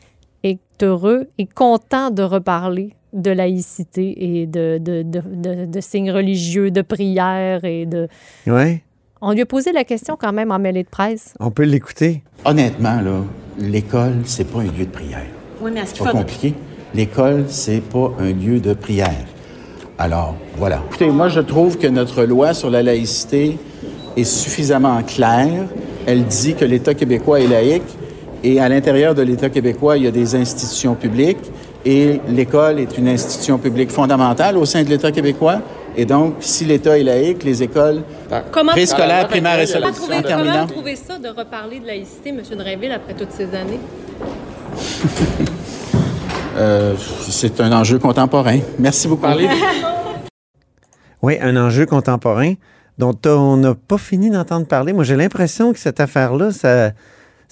est 0.44 0.60
heureux 0.83 1.28
et 1.38 1.45
content 1.45 2.10
de 2.12 2.24
reparler 2.24 2.94
de 3.13 3.30
laïcité 3.31 4.42
et 4.42 4.48
de, 4.48 4.78
de, 4.80 5.04
de, 5.04 5.22
de- 5.25 5.66
de 5.66 5.81
signes 5.81 6.12
religieux, 6.12 6.72
de 6.72 6.81
prières 6.81 7.66
et 7.66 7.86
de... 7.86 8.07
Oui. 8.48 8.80
On 9.22 9.33
lui 9.33 9.42
a 9.42 9.45
posé 9.45 9.72
la 9.74 9.83
question 9.83 10.18
quand 10.19 10.31
même 10.33 10.50
en 10.51 10.57
mêlée 10.60 10.83
de 10.83 10.89
presse. 10.89 11.33
On 11.39 11.51
peut 11.51 11.63
l'écouter. 11.66 12.24
Honnêtement, 12.45 13.02
là, 13.02 13.21
l'école, 13.59 14.14
c'est 14.26 14.45
pas 14.45 14.59
un 14.61 14.64
lieu 14.64 14.85
de 14.85 14.92
prière. 14.92 15.26
Oui, 15.61 15.71
mais 15.73 15.81
est-ce 15.81 15.90
C'est 15.90 15.95
qu'il 15.97 16.06
pas 16.06 16.11
faut... 16.11 16.18
compliqué. 16.18 16.54
L'école, 16.95 17.45
c'est 17.47 17.81
pas 17.81 18.11
un 18.19 18.31
lieu 18.31 18.59
de 18.59 18.73
prière. 18.73 19.26
Alors, 19.98 20.36
voilà. 20.57 20.81
Écoutez, 20.90 21.10
moi, 21.10 21.30
je 21.30 21.42
trouve 21.42 21.78
que 21.78 21.88
notre 21.88 22.24
loi 22.24 22.54
sur 22.54 22.69
la 22.69 22.81
laïcité 22.81 23.57
est 24.18 24.24
suffisamment 24.24 25.02
claire. 25.04 25.66
Elle 26.06 26.26
dit 26.26 26.56
que 26.56 26.66
l'État 26.66 26.94
québécois 26.94 27.40
est 27.40 27.48
laïque 27.48 27.83
et 28.44 28.60
à 28.60 28.68
l'intérieur 28.68 29.14
de 29.14 29.21
l'État 29.21 29.50
québécois, 29.50 29.98
il 29.98 30.04
y 30.04 30.07
a 30.07 30.12
des 30.12 30.36
institutions 30.36 30.95
publiques 30.95 31.52
et 31.86 32.19
l'école 32.28 32.80
est 32.80 32.98
une 32.98 33.07
institution 33.07 33.57
publique 33.60 33.92
fondamentale 33.92 34.57
au 34.57 34.66
sein 34.66 34.83
de 34.83 34.90
l'État 34.90 35.12
québécois. 35.12 35.62
Et 35.95 36.06
donc, 36.06 36.36
si 36.40 36.66
l'État 36.66 36.98
est 36.98 37.04
laïque, 37.04 37.44
les 37.44 37.62
écoles 37.62 38.02
Comment 38.52 38.71
préscolaires, 38.71 39.28
primaires 39.28 39.60
et 39.60 39.68
Comment, 39.68 39.94
secondaires, 39.94 40.40
en 40.40 40.44
comment 40.44 40.66
vous 40.66 40.71
trouvez 40.71 40.95
ça 40.95 41.19
de 41.19 41.28
reparler 41.28 41.80
de 41.80 41.88
laïcité, 41.88 42.30
M. 42.30 42.42
Drainville, 42.57 42.94
après 42.94 43.14
toutes 43.14 43.31
ces 43.31 43.54
années? 43.54 43.80
Euh, 46.56 46.96
c'est 47.30 47.62
un 47.62 47.72
enjeu 47.72 48.00
contemporain. 48.00 48.60
Merci 48.80 49.08
beaucoup. 49.08 49.26
Oui, 51.24 51.38
un 51.40 51.56
enjeu 51.56 51.86
contemporain 51.86 52.56
dont 52.98 53.16
on 53.28 53.58
n'a 53.58 53.76
pas 53.76 54.00
fini 54.00 54.31
d'entendre 54.31 54.66
parler. 54.66 54.92
Moi, 54.92 55.04
j'ai 55.04 55.16
l'impression 55.16 55.72
que 55.72 55.78
cette 55.78 56.00
affaire-là, 56.00 56.52
ça, 56.52 56.94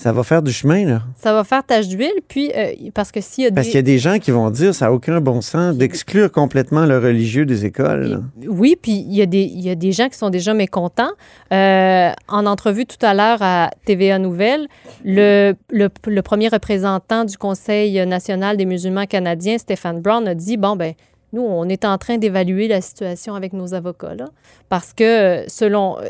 ça 0.01 0.13
va 0.13 0.23
faire 0.23 0.41
du 0.41 0.53
chemin, 0.53 0.85
là. 0.85 1.01
Ça 1.17 1.33
va 1.33 1.43
faire 1.43 1.61
tache 1.65 1.89
d'huile, 1.89 2.21
puis 2.29 2.51
euh, 2.55 2.71
parce 2.93 3.11
que 3.11 3.19
s'il 3.19 3.43
y 3.43 3.47
a 3.47 3.51
Parce 3.51 3.67
des... 3.67 3.71
qu'il 3.71 3.77
y 3.77 3.79
a 3.79 3.83
des 3.83 3.99
gens 3.99 4.17
qui 4.17 4.31
vont 4.31 4.49
dire 4.49 4.73
ça 4.73 4.85
n'a 4.85 4.93
aucun 4.93 5.19
bon 5.19 5.41
sens 5.41 5.75
d'exclure 5.75 6.31
complètement 6.31 6.85
le 6.85 6.97
religieux 6.99 7.45
des 7.45 7.65
écoles. 7.65 8.23
Oui, 8.47 8.77
puis 8.81 8.93
il 8.93 9.13
y, 9.13 9.21
a 9.21 9.25
des, 9.25 9.41
il 9.43 9.59
y 9.59 9.69
a 9.69 9.75
des 9.75 9.91
gens 9.91 10.07
qui 10.07 10.17
sont 10.17 10.29
déjà 10.29 10.53
mécontents. 10.53 11.11
Euh, 11.51 12.11
en 12.29 12.45
entrevue 12.45 12.85
tout 12.85 13.03
à 13.05 13.13
l'heure 13.13 13.39
à 13.41 13.71
TVA 13.85 14.19
Nouvelles, 14.19 14.67
le, 15.03 15.53
le, 15.69 15.89
le 16.07 16.21
premier 16.21 16.47
représentant 16.47 17.25
du 17.25 17.37
Conseil 17.37 18.05
national 18.07 18.55
des 18.55 18.65
musulmans 18.65 19.05
canadiens, 19.05 19.57
Stéphane 19.57 19.99
Brown, 19.99 20.25
a 20.29 20.33
dit, 20.33 20.55
bon, 20.55 20.77
ben 20.77 20.93
nous, 21.33 21.41
on 21.41 21.67
est 21.67 21.83
en 21.83 21.97
train 21.97 22.17
d'évaluer 22.17 22.67
la 22.69 22.79
situation 22.81 23.35
avec 23.35 23.51
nos 23.53 23.73
avocats, 23.73 24.15
là, 24.15 24.25
parce 24.69 24.93
que 24.93 25.43
selon, 25.47 25.97
euh, 25.99 26.03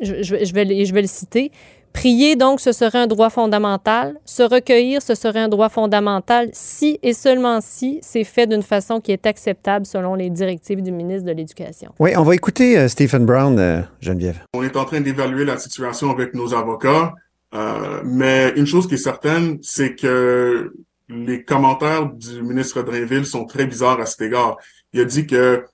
je, 0.00 0.22
je- 0.22 0.44
je 0.44 0.54
vais, 0.54 0.84
je 0.86 0.94
vais 0.94 1.02
le 1.02 1.08
citer, 1.08 1.50
Prier, 1.94 2.34
donc, 2.36 2.60
ce 2.60 2.72
serait 2.72 2.98
un 2.98 3.06
droit 3.06 3.30
fondamental. 3.30 4.18
Se 4.26 4.42
recueillir, 4.42 5.00
ce 5.00 5.14
serait 5.14 5.38
un 5.38 5.48
droit 5.48 5.68
fondamental 5.70 6.50
si 6.52 6.98
et 7.02 7.14
seulement 7.14 7.60
si 7.62 8.00
c'est 8.02 8.24
fait 8.24 8.46
d'une 8.46 8.62
façon 8.62 9.00
qui 9.00 9.12
est 9.12 9.24
acceptable 9.26 9.86
selon 9.86 10.14
les 10.14 10.28
directives 10.28 10.82
du 10.82 10.92
ministre 10.92 11.24
de 11.24 11.32
l'Éducation. 11.32 11.92
Oui, 12.00 12.10
on 12.16 12.24
va 12.24 12.34
écouter 12.34 12.76
euh, 12.76 12.88
Stephen 12.88 13.24
Brown, 13.24 13.58
euh, 13.58 13.80
Geneviève. 14.00 14.40
On 14.54 14.62
est 14.62 14.76
en 14.76 14.84
train 14.84 15.00
d'évaluer 15.00 15.44
la 15.44 15.56
situation 15.56 16.10
avec 16.10 16.34
nos 16.34 16.52
avocats, 16.52 17.14
euh, 17.54 18.02
mais 18.04 18.52
une 18.56 18.66
chose 18.66 18.88
qui 18.88 18.94
est 18.94 18.98
certaine, 18.98 19.58
c'est 19.62 19.94
que 19.94 20.74
les 21.08 21.44
commentaires 21.44 22.06
du 22.12 22.42
ministre 22.42 22.82
Drainville 22.82 23.24
sont 23.24 23.46
très 23.46 23.66
bizarres 23.66 24.00
à 24.00 24.06
cet 24.06 24.20
égard. 24.20 24.56
Il 24.92 25.00
a 25.00 25.04
dit 25.04 25.26
que 25.26 25.64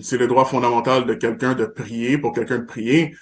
c'est 0.00 0.18
le 0.18 0.26
droit 0.26 0.46
fondamental 0.46 1.06
de 1.06 1.14
quelqu'un 1.14 1.54
de 1.54 1.66
prier, 1.66 2.18
pour 2.18 2.32
quelqu'un 2.32 2.58
de 2.58 2.64
prier, 2.64 3.14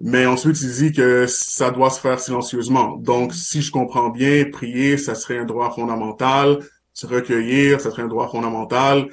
mais 0.00 0.24
ensuite, 0.24 0.60
il 0.62 0.72
dit 0.72 0.92
que 0.92 1.26
ça 1.26 1.70
doit 1.70 1.90
se 1.90 2.00
faire 2.00 2.18
silencieusement. 2.20 2.96
Donc, 2.96 3.34
si 3.34 3.60
je 3.60 3.70
comprends 3.70 4.08
bien, 4.08 4.46
prier, 4.50 4.96
ça 4.96 5.14
serait 5.14 5.38
un 5.38 5.44
droit 5.44 5.72
fondamental. 5.74 6.60
Se 6.94 7.06
recueillir, 7.06 7.80
ça 7.80 7.90
serait 7.90 8.02
un 8.02 8.08
droit 8.08 8.30
fondamental. 8.30 9.10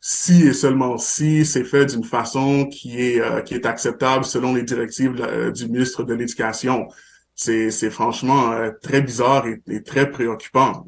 Si 0.00 0.48
et 0.48 0.52
seulement 0.52 0.98
si 0.98 1.46
c'est 1.46 1.64
fait 1.64 1.86
d'une 1.86 2.04
façon 2.04 2.66
qui 2.66 3.00
est 3.00 3.20
euh, 3.20 3.40
qui 3.42 3.54
est 3.54 3.66
acceptable 3.66 4.24
selon 4.24 4.54
les 4.54 4.64
directives 4.64 5.14
euh, 5.20 5.52
du 5.52 5.68
ministre 5.68 6.02
de 6.02 6.14
l'Éducation. 6.14 6.88
C'est 7.34 7.70
c'est 7.70 7.90
franchement 7.90 8.52
euh, 8.52 8.70
très 8.82 9.00
bizarre 9.02 9.46
et, 9.46 9.82
très 9.82 10.10
préoccupant. 10.10 10.86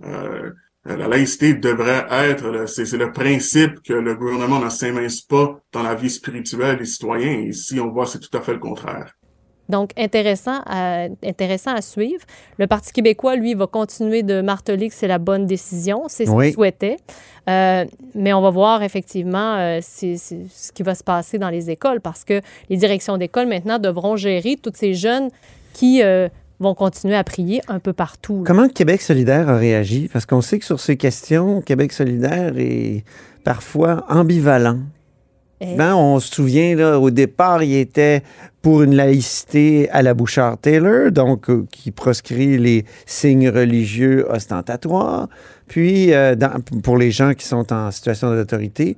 la 0.85 1.09
laïcité 1.09 1.55
devrait 1.55 2.07
être, 2.11 2.67
c'est 2.69 2.91
le 2.97 3.13
principe 3.13 3.83
que 3.83 3.95
le 3.95 4.15
gouvernement 4.17 4.61
ne 4.61 4.69
s'émince 4.71 5.23
pas 5.23 5.61
dans 5.73 5.83
la 5.83 5.95
vie 5.95 6.11
spirituelle 6.11 6.79
des 6.79 6.85
citoyens. 6.87 7.41
Ici, 7.41 7.81
on 7.81 7.91
voit 7.91 8.07
c'est 8.07 8.21
tout 8.21 8.37
à 8.37 8.43
fait 8.43 8.53
le 8.53 8.59
contraire. 8.59 9.15
Donc, 9.69 9.91
intéressant 9.97 10.61
à, 10.67 11.07
intéressant 11.25 11.75
à 11.75 11.81
suivre. 11.81 12.23
Le 12.59 12.67
Parti 12.67 12.93
québécois, 12.93 13.37
lui, 13.37 13.55
va 13.55 13.67
continuer 13.67 14.23
de 14.23 14.41
marteler 14.41 14.89
que 14.89 14.95
c'est 14.95 15.09
la 15.09 15.19
bonne 15.19 15.47
décision. 15.47 16.05
C'est 16.09 16.27
ce 16.27 16.31
qu'il 16.31 16.53
souhaitait. 16.53 16.99
Euh, 17.49 17.85
mais 18.15 18.33
on 18.33 18.41
va 18.41 18.51
voir 18.51 18.83
effectivement 18.83 19.57
euh, 19.57 19.81
ce 19.83 20.73
qui 20.73 20.83
va 20.83 20.95
se 20.95 21.05
passer 21.05 21.39
dans 21.39 21.51
les 21.51 21.71
écoles 21.71 22.01
parce 22.01 22.25
que 22.25 22.41
les 22.71 22.77
directions 22.79 23.19
d'école 23.19 23.49
maintenant 23.49 23.79
devront 23.79 24.17
gérer 24.17 24.57
tous 24.57 24.73
ces 24.75 24.95
jeunes 24.95 25.29
qui 25.75 26.03
euh, 26.03 26.29
vont 26.59 26.75
continuer 26.75 27.17
à 27.17 27.25
prier 27.25 27.61
un 27.69 27.81
peu 27.81 27.93
partout. 27.93 28.45
Comment 28.47 28.69
Québec 28.69 29.03
solidaire 29.03 29.49
a 29.51 29.59
réagi? 29.59 30.09
Parce 30.11 30.25
qu'on 30.25 30.41
sait 30.41 30.59
que 30.59 30.65
sur 30.65 30.81
ces 30.81 30.97
questions, 30.97 31.61
Québec 31.61 31.93
solidaire 31.93 32.55
est 32.57 33.05
parfois 33.45 34.07
ambivalent. 34.09 34.79
Ben, 35.77 35.95
on 35.95 36.21
se 36.21 36.35
souvient, 36.35 36.77
là, 36.77 36.99
au 36.99 37.11
départ, 37.11 37.63
il 37.63 37.77
était 37.77 38.23
pour 38.65 38.83
une 38.83 38.95
laïcité 38.95 39.91
à 39.91 40.01
la 40.01 40.15
Bouchard-Taylor, 40.15 41.11
donc 41.13 41.51
euh, 41.51 41.67
qui 41.71 41.91
proscrit 41.91 42.57
les 42.57 42.87
signes 43.05 43.51
religieux 43.51 44.27
ostentatoires, 44.31 45.29
puis 45.69 46.15
euh, 46.15 46.35
pour 46.83 46.97
les 46.97 47.11
gens 47.11 47.35
qui 47.35 47.47
sont 47.47 47.73
en 47.75 47.91
situation 47.91 48.35
d'autorité. 48.35 48.97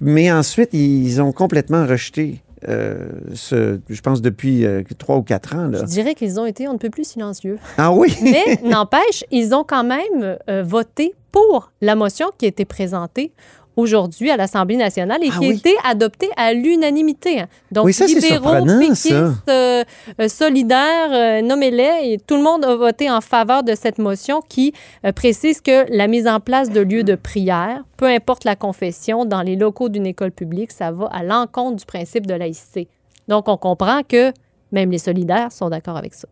Mais 0.00 0.32
ensuite, 0.32 0.70
ils 0.72 1.22
ont 1.22 1.30
complètement 1.30 1.86
rejeté 1.86 2.42
euh, 2.68 3.06
ce, 3.34 3.78
je 3.88 4.00
pense, 4.00 4.20
depuis 4.20 4.66
trois 4.98 5.18
ou 5.18 5.22
quatre 5.22 5.54
ans. 5.54 5.68
Là. 5.68 5.78
Je 5.82 5.84
dirais 5.84 6.14
qu'ils 6.14 6.40
ont 6.40 6.46
été 6.46 6.66
un 6.66 6.76
peu 6.76 6.90
plus 6.90 7.06
silencieux. 7.06 7.58
Ah 7.78 7.92
oui? 7.92 8.16
Mais 8.22 8.58
n'empêche, 8.68 9.24
ils 9.30 9.54
ont 9.54 9.62
quand 9.62 9.84
même 9.84 10.36
voté 10.64 11.14
pour 11.30 11.70
la 11.80 11.94
motion 11.94 12.30
qui 12.36 12.46
a 12.46 12.48
été 12.48 12.64
présentée 12.64 13.32
aujourd'hui 13.76 14.30
à 14.30 14.36
l'Assemblée 14.36 14.76
nationale 14.76 15.22
et 15.22 15.30
ah 15.32 15.38
qui 15.38 15.46
a 15.46 15.52
été 15.52 15.74
adopté 15.84 16.28
à 16.36 16.52
l'unanimité. 16.52 17.40
Hein. 17.40 17.48
Donc, 17.72 17.86
oui, 17.86 17.92
ça, 17.92 18.06
libéraux, 18.06 18.64
péquistes, 18.64 19.12
euh, 19.12 19.84
euh, 20.20 20.28
solidaires, 20.28 21.10
euh, 21.12 21.42
nommez-les, 21.42 22.12
et 22.12 22.18
tout 22.18 22.36
le 22.36 22.42
monde 22.42 22.64
a 22.64 22.76
voté 22.76 23.10
en 23.10 23.20
faveur 23.20 23.62
de 23.62 23.74
cette 23.74 23.98
motion 23.98 24.42
qui 24.48 24.72
précise 25.14 25.60
que 25.60 25.86
la 25.94 26.06
mise 26.06 26.26
en 26.26 26.40
place 26.40 26.70
de 26.70 26.80
lieux 26.80 27.04
de 27.04 27.14
prière, 27.14 27.82
peu 27.96 28.06
importe 28.06 28.44
la 28.44 28.56
confession, 28.56 29.24
dans 29.24 29.42
les 29.42 29.56
locaux 29.56 29.88
d'une 29.88 30.06
école 30.06 30.32
publique, 30.32 30.72
ça 30.72 30.92
va 30.92 31.06
à 31.06 31.22
l'encontre 31.22 31.76
du 31.76 31.84
principe 31.84 32.26
de 32.26 32.34
laïcité. 32.34 32.88
Donc, 33.28 33.48
on 33.48 33.56
comprend 33.56 34.02
que 34.02 34.32
même 34.72 34.90
les 34.90 34.98
solidaires 34.98 35.52
sont 35.52 35.70
d'accord 35.70 35.96
avec 35.96 36.14
ça. 36.14 36.28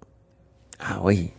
Ah 0.81 1.01
oui. 1.03 1.31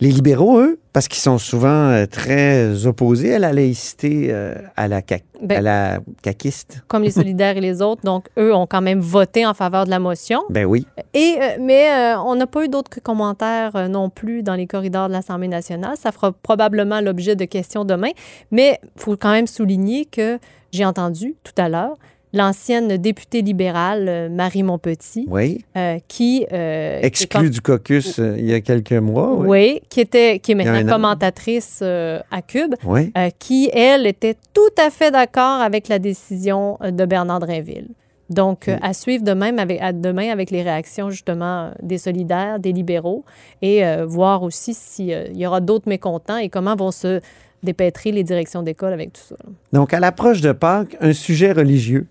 Les 0.00 0.10
libéraux, 0.10 0.58
eux, 0.60 0.80
parce 0.94 1.08
qu'ils 1.08 1.20
sont 1.20 1.36
souvent 1.36 1.90
euh, 1.90 2.06
très 2.06 2.86
opposés 2.86 3.34
à 3.34 3.38
la 3.38 3.52
laïcité, 3.52 4.28
euh, 4.30 4.54
à, 4.74 4.88
la 4.88 5.02
ben, 5.42 5.58
à 5.58 5.60
la 5.60 5.98
caquiste. 6.22 6.82
Comme 6.88 7.02
les 7.02 7.10
solidaires 7.22 7.58
et 7.58 7.60
les 7.60 7.82
autres. 7.82 8.02
Donc, 8.02 8.28
eux 8.38 8.54
ont 8.54 8.66
quand 8.66 8.80
même 8.80 9.00
voté 9.00 9.44
en 9.44 9.52
faveur 9.52 9.84
de 9.84 9.90
la 9.90 9.98
motion. 9.98 10.40
Ben 10.48 10.64
oui. 10.64 10.86
Et, 11.12 11.36
euh, 11.38 11.56
mais 11.60 12.14
on 12.24 12.34
n'a 12.34 12.46
pas 12.46 12.64
eu 12.64 12.68
d'autres 12.68 12.98
commentaires 13.02 13.90
non 13.90 14.08
plus 14.08 14.42
dans 14.42 14.54
les 14.54 14.66
corridors 14.66 15.08
de 15.08 15.12
l'Assemblée 15.12 15.48
nationale. 15.48 15.96
Ça 15.98 16.12
fera 16.12 16.32
probablement 16.32 17.02
l'objet 17.02 17.36
de 17.36 17.44
questions 17.44 17.84
demain. 17.84 18.10
Mais 18.50 18.80
il 18.82 19.02
faut 19.02 19.16
quand 19.16 19.32
même 19.32 19.46
souligner 19.46 20.06
que 20.06 20.38
j'ai 20.72 20.86
entendu 20.86 21.36
tout 21.44 21.54
à 21.58 21.68
l'heure 21.68 21.96
l'ancienne 22.32 22.96
députée 22.96 23.42
libérale 23.42 24.08
euh, 24.08 24.28
Marie 24.28 24.62
Montpetit, 24.62 25.26
oui. 25.28 25.64
Euh, 25.76 25.98
qui 26.08 26.46
euh, 26.52 27.00
exclue 27.02 27.50
du 27.50 27.60
caucus 27.60 28.18
il 28.18 28.44
y 28.44 28.54
a 28.54 28.60
quelques 28.60 28.92
mois, 28.92 29.34
oui, 29.34 29.80
qui 29.88 30.00
était 30.00 30.38
qui 30.38 30.52
est 30.52 30.54
maintenant 30.54 30.94
commentatrice 30.94 31.82
à 31.82 32.42
Cube, 32.46 32.74
oui. 32.84 33.12
qui 33.38 33.70
elle 33.72 34.06
était 34.06 34.36
tout 34.52 34.60
à 34.78 34.90
fait 34.90 35.10
d'accord 35.10 35.60
avec 35.60 35.88
la 35.88 35.98
décision 35.98 36.78
de 36.80 37.04
Bernard 37.04 37.40
Drinville. 37.40 37.88
Donc, 38.28 38.70
à 38.80 38.92
suivre 38.92 39.24
demain 39.24 39.58
avec, 39.58 39.80
demain 40.00 40.30
avec 40.30 40.52
les 40.52 40.62
réactions 40.62 41.10
justement 41.10 41.72
des 41.82 41.98
solidaires, 41.98 42.60
des 42.60 42.72
libéraux, 42.72 43.24
et 43.60 43.82
voir 44.06 44.44
aussi 44.44 44.72
s'il 44.72 45.36
y 45.36 45.46
aura 45.46 45.60
d'autres 45.60 45.88
mécontents 45.88 46.36
et 46.36 46.48
comment 46.48 46.76
vont 46.76 46.92
se 46.92 47.20
dépêtrer 47.62 48.12
les 48.12 48.22
directions 48.22 48.62
d'école 48.62 48.92
avec 48.92 49.12
tout 49.12 49.22
ça. 49.22 49.36
Donc, 49.72 49.92
à 49.92 50.00
l'approche 50.00 50.40
de 50.40 50.52
Pâques, 50.52 50.96
un 51.00 51.12
sujet 51.12 51.52
religieux 51.52 52.06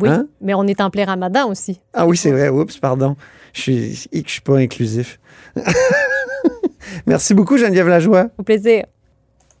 oui, 0.00 0.08
hein? 0.08 0.26
mais 0.40 0.54
on 0.54 0.66
est 0.66 0.80
en 0.80 0.90
plein 0.90 1.04
ramadan 1.04 1.48
aussi. 1.48 1.80
Ah 1.92 2.06
oui, 2.06 2.16
c'est 2.16 2.32
vrai. 2.32 2.48
Oups, 2.48 2.78
pardon. 2.78 3.16
Je 3.52 3.60
suis, 3.60 4.08
je 4.12 4.30
suis 4.30 4.40
pas 4.40 4.56
inclusif. 4.56 5.20
Merci 7.06 7.34
beaucoup, 7.34 7.56
Geneviève 7.56 7.88
Lajoie. 7.88 8.28
Au 8.38 8.42
plaisir. 8.42 8.84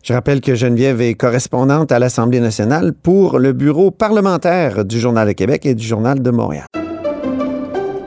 Je 0.02 0.12
rappelle 0.12 0.40
que 0.40 0.54
Geneviève 0.56 1.00
est 1.00 1.14
correspondante 1.14 1.92
à 1.92 1.98
l'Assemblée 2.00 2.40
nationale 2.40 2.92
pour 2.92 3.38
le 3.38 3.52
bureau 3.52 3.92
parlementaire 3.92 4.84
du 4.84 4.98
Journal 4.98 5.28
de 5.28 5.32
Québec 5.32 5.64
et 5.64 5.74
du 5.74 5.86
Journal 5.86 6.20
de 6.20 6.30
Montréal. 6.30 6.66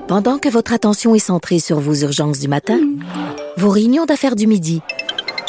Pendant 0.08 0.38
que 0.38 0.50
votre 0.50 0.74
attention 0.74 1.16
est 1.16 1.20
centrée 1.20 1.60
sur 1.60 1.80
vos 1.80 1.96
urgences 1.96 2.40
du 2.40 2.48
matin, 2.48 2.80
vos 3.58 3.70
réunions 3.70 4.06
d'affaires 4.06 4.36
du 4.36 4.46
midi, 4.46 4.82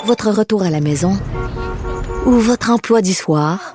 votre 0.04 0.30
retour 0.30 0.62
à 0.62 0.71
la 0.71 0.80
maison 0.80 1.12
ou 2.26 2.33
votre 2.33 2.71
emploi 2.71 3.02
du 3.02 3.12
soir, 3.12 3.75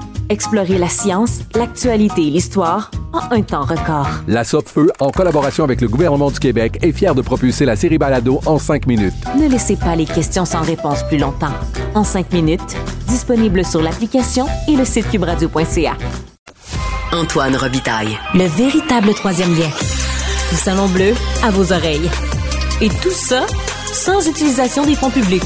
Explorer 0.31 0.77
la 0.77 0.87
science, 0.87 1.41
l'actualité 1.55 2.25
et 2.25 2.29
l'histoire 2.29 2.89
en 3.11 3.35
un 3.35 3.41
temps 3.41 3.65
record. 3.65 4.07
La 4.29 4.45
Feu, 4.45 4.89
en 5.01 5.11
collaboration 5.11 5.65
avec 5.65 5.81
le 5.81 5.89
gouvernement 5.89 6.31
du 6.31 6.39
Québec, 6.39 6.79
est 6.81 6.93
fière 6.93 7.15
de 7.15 7.21
propulser 7.21 7.65
la 7.65 7.75
série 7.75 7.97
Balado 7.97 8.39
en 8.45 8.57
cinq 8.57 8.87
minutes. 8.87 9.13
Ne 9.37 9.49
laissez 9.49 9.75
pas 9.75 9.93
les 9.93 10.05
questions 10.05 10.45
sans 10.45 10.61
réponse 10.61 11.03
plus 11.09 11.17
longtemps. 11.17 11.51
En 11.95 12.05
cinq 12.05 12.31
minutes, 12.31 12.77
disponible 13.09 13.65
sur 13.65 13.81
l'application 13.81 14.45
et 14.69 14.77
le 14.77 14.85
site 14.85 15.09
cubradio.ca. 15.09 15.97
Antoine 17.11 17.57
Robitaille. 17.57 18.17
Le 18.33 18.45
véritable 18.45 19.13
troisième 19.13 19.53
lien. 19.53 19.69
Du 20.49 20.55
Salon 20.55 20.87
Bleu 20.87 21.13
à 21.43 21.51
vos 21.51 21.73
oreilles. 21.73 22.09
Et 22.79 22.87
tout 22.87 23.11
ça 23.11 23.45
sans 23.91 24.25
utilisation 24.25 24.85
des 24.85 24.95
fonds 24.95 25.11
publics. 25.11 25.43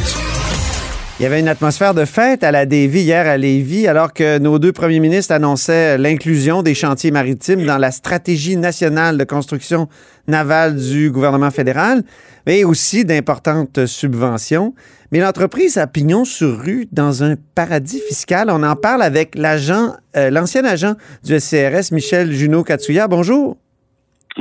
Il 1.18 1.24
y 1.24 1.26
avait 1.26 1.40
une 1.40 1.48
atmosphère 1.48 1.94
de 1.94 2.04
fête 2.04 2.44
à 2.44 2.52
la 2.52 2.66
Davie 2.66 3.00
hier 3.00 3.26
à 3.26 3.38
Lévis, 3.38 3.88
alors 3.88 4.12
que 4.12 4.38
nos 4.38 4.60
deux 4.60 4.74
premiers 4.74 5.00
ministres 5.00 5.34
annonçaient 5.34 5.98
l'inclusion 5.98 6.62
des 6.62 6.74
chantiers 6.74 7.10
maritimes 7.10 7.66
dans 7.66 7.78
la 7.78 7.92
stratégie 7.92 8.58
nationale 8.58 9.18
de 9.18 9.24
construction 9.24 9.88
navale 10.28 10.76
du 10.76 11.12
gouvernement 11.12 11.52
fédéral, 11.52 12.04
mais 12.46 12.66
aussi 12.66 13.06
d'importantes 13.06 13.86
subventions. 13.86 14.74
Mais 15.14 15.22
l'entreprise 15.22 15.78
a 15.78 15.88
pignon 15.88 16.26
sur 16.26 16.60
rue 16.60 16.86
dans 16.92 17.24
un 17.24 17.36
paradis 17.56 18.02
fiscal. 18.06 18.50
On 18.52 18.62
en 18.62 18.76
parle 18.76 19.02
avec 19.02 19.36
l'agent, 19.36 19.94
euh, 20.18 20.30
l'ancien 20.30 20.66
agent 20.66 20.96
du 21.24 21.40
SCRS, 21.40 21.94
Michel 21.94 22.34
Junot 22.34 22.64
Katsuya. 22.64 23.08
Bonjour. 23.08 23.56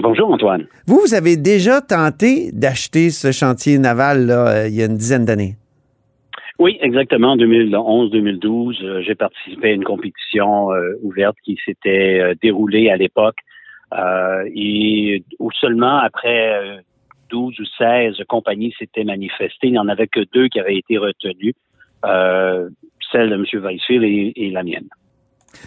Bonjour 0.02 0.32
Antoine. 0.32 0.64
Vous, 0.88 1.00
vous 1.06 1.14
avez 1.14 1.36
déjà 1.36 1.80
tenté 1.80 2.50
d'acheter 2.52 3.10
ce 3.10 3.30
chantier 3.30 3.78
naval 3.78 4.26
là, 4.26 4.48
euh, 4.48 4.68
il 4.68 4.74
y 4.74 4.82
a 4.82 4.86
une 4.86 4.96
dizaine 4.96 5.24
d'années. 5.24 5.56
Oui, 6.58 6.78
exactement. 6.80 7.32
En 7.32 7.36
2011-2012, 7.36 8.84
euh, 8.84 9.02
j'ai 9.02 9.14
participé 9.14 9.70
à 9.70 9.72
une 9.72 9.84
compétition 9.84 10.72
euh, 10.72 10.94
ouverte 11.02 11.36
qui 11.44 11.58
s'était 11.64 12.34
déroulée 12.40 12.90
à 12.90 12.96
l'époque. 12.96 13.38
et 14.54 15.24
où 15.38 15.50
seulement 15.52 15.98
après 15.98 16.82
12 17.30 17.60
ou 17.60 17.64
16 17.78 18.16
compagnies 18.28 18.74
s'étaient 18.78 19.04
manifestées, 19.04 19.68
il 19.68 19.72
n'y 19.72 19.78
en 19.78 19.88
avait 19.88 20.08
que 20.08 20.20
deux 20.32 20.48
qui 20.48 20.58
avaient 20.58 20.78
été 20.78 20.98
retenues, 20.98 21.54
celle 22.02 23.30
de 23.30 23.34
M. 23.34 23.44
Weissfield 23.62 24.04
et, 24.36 24.50
la 24.50 24.62
mienne. 24.62 24.88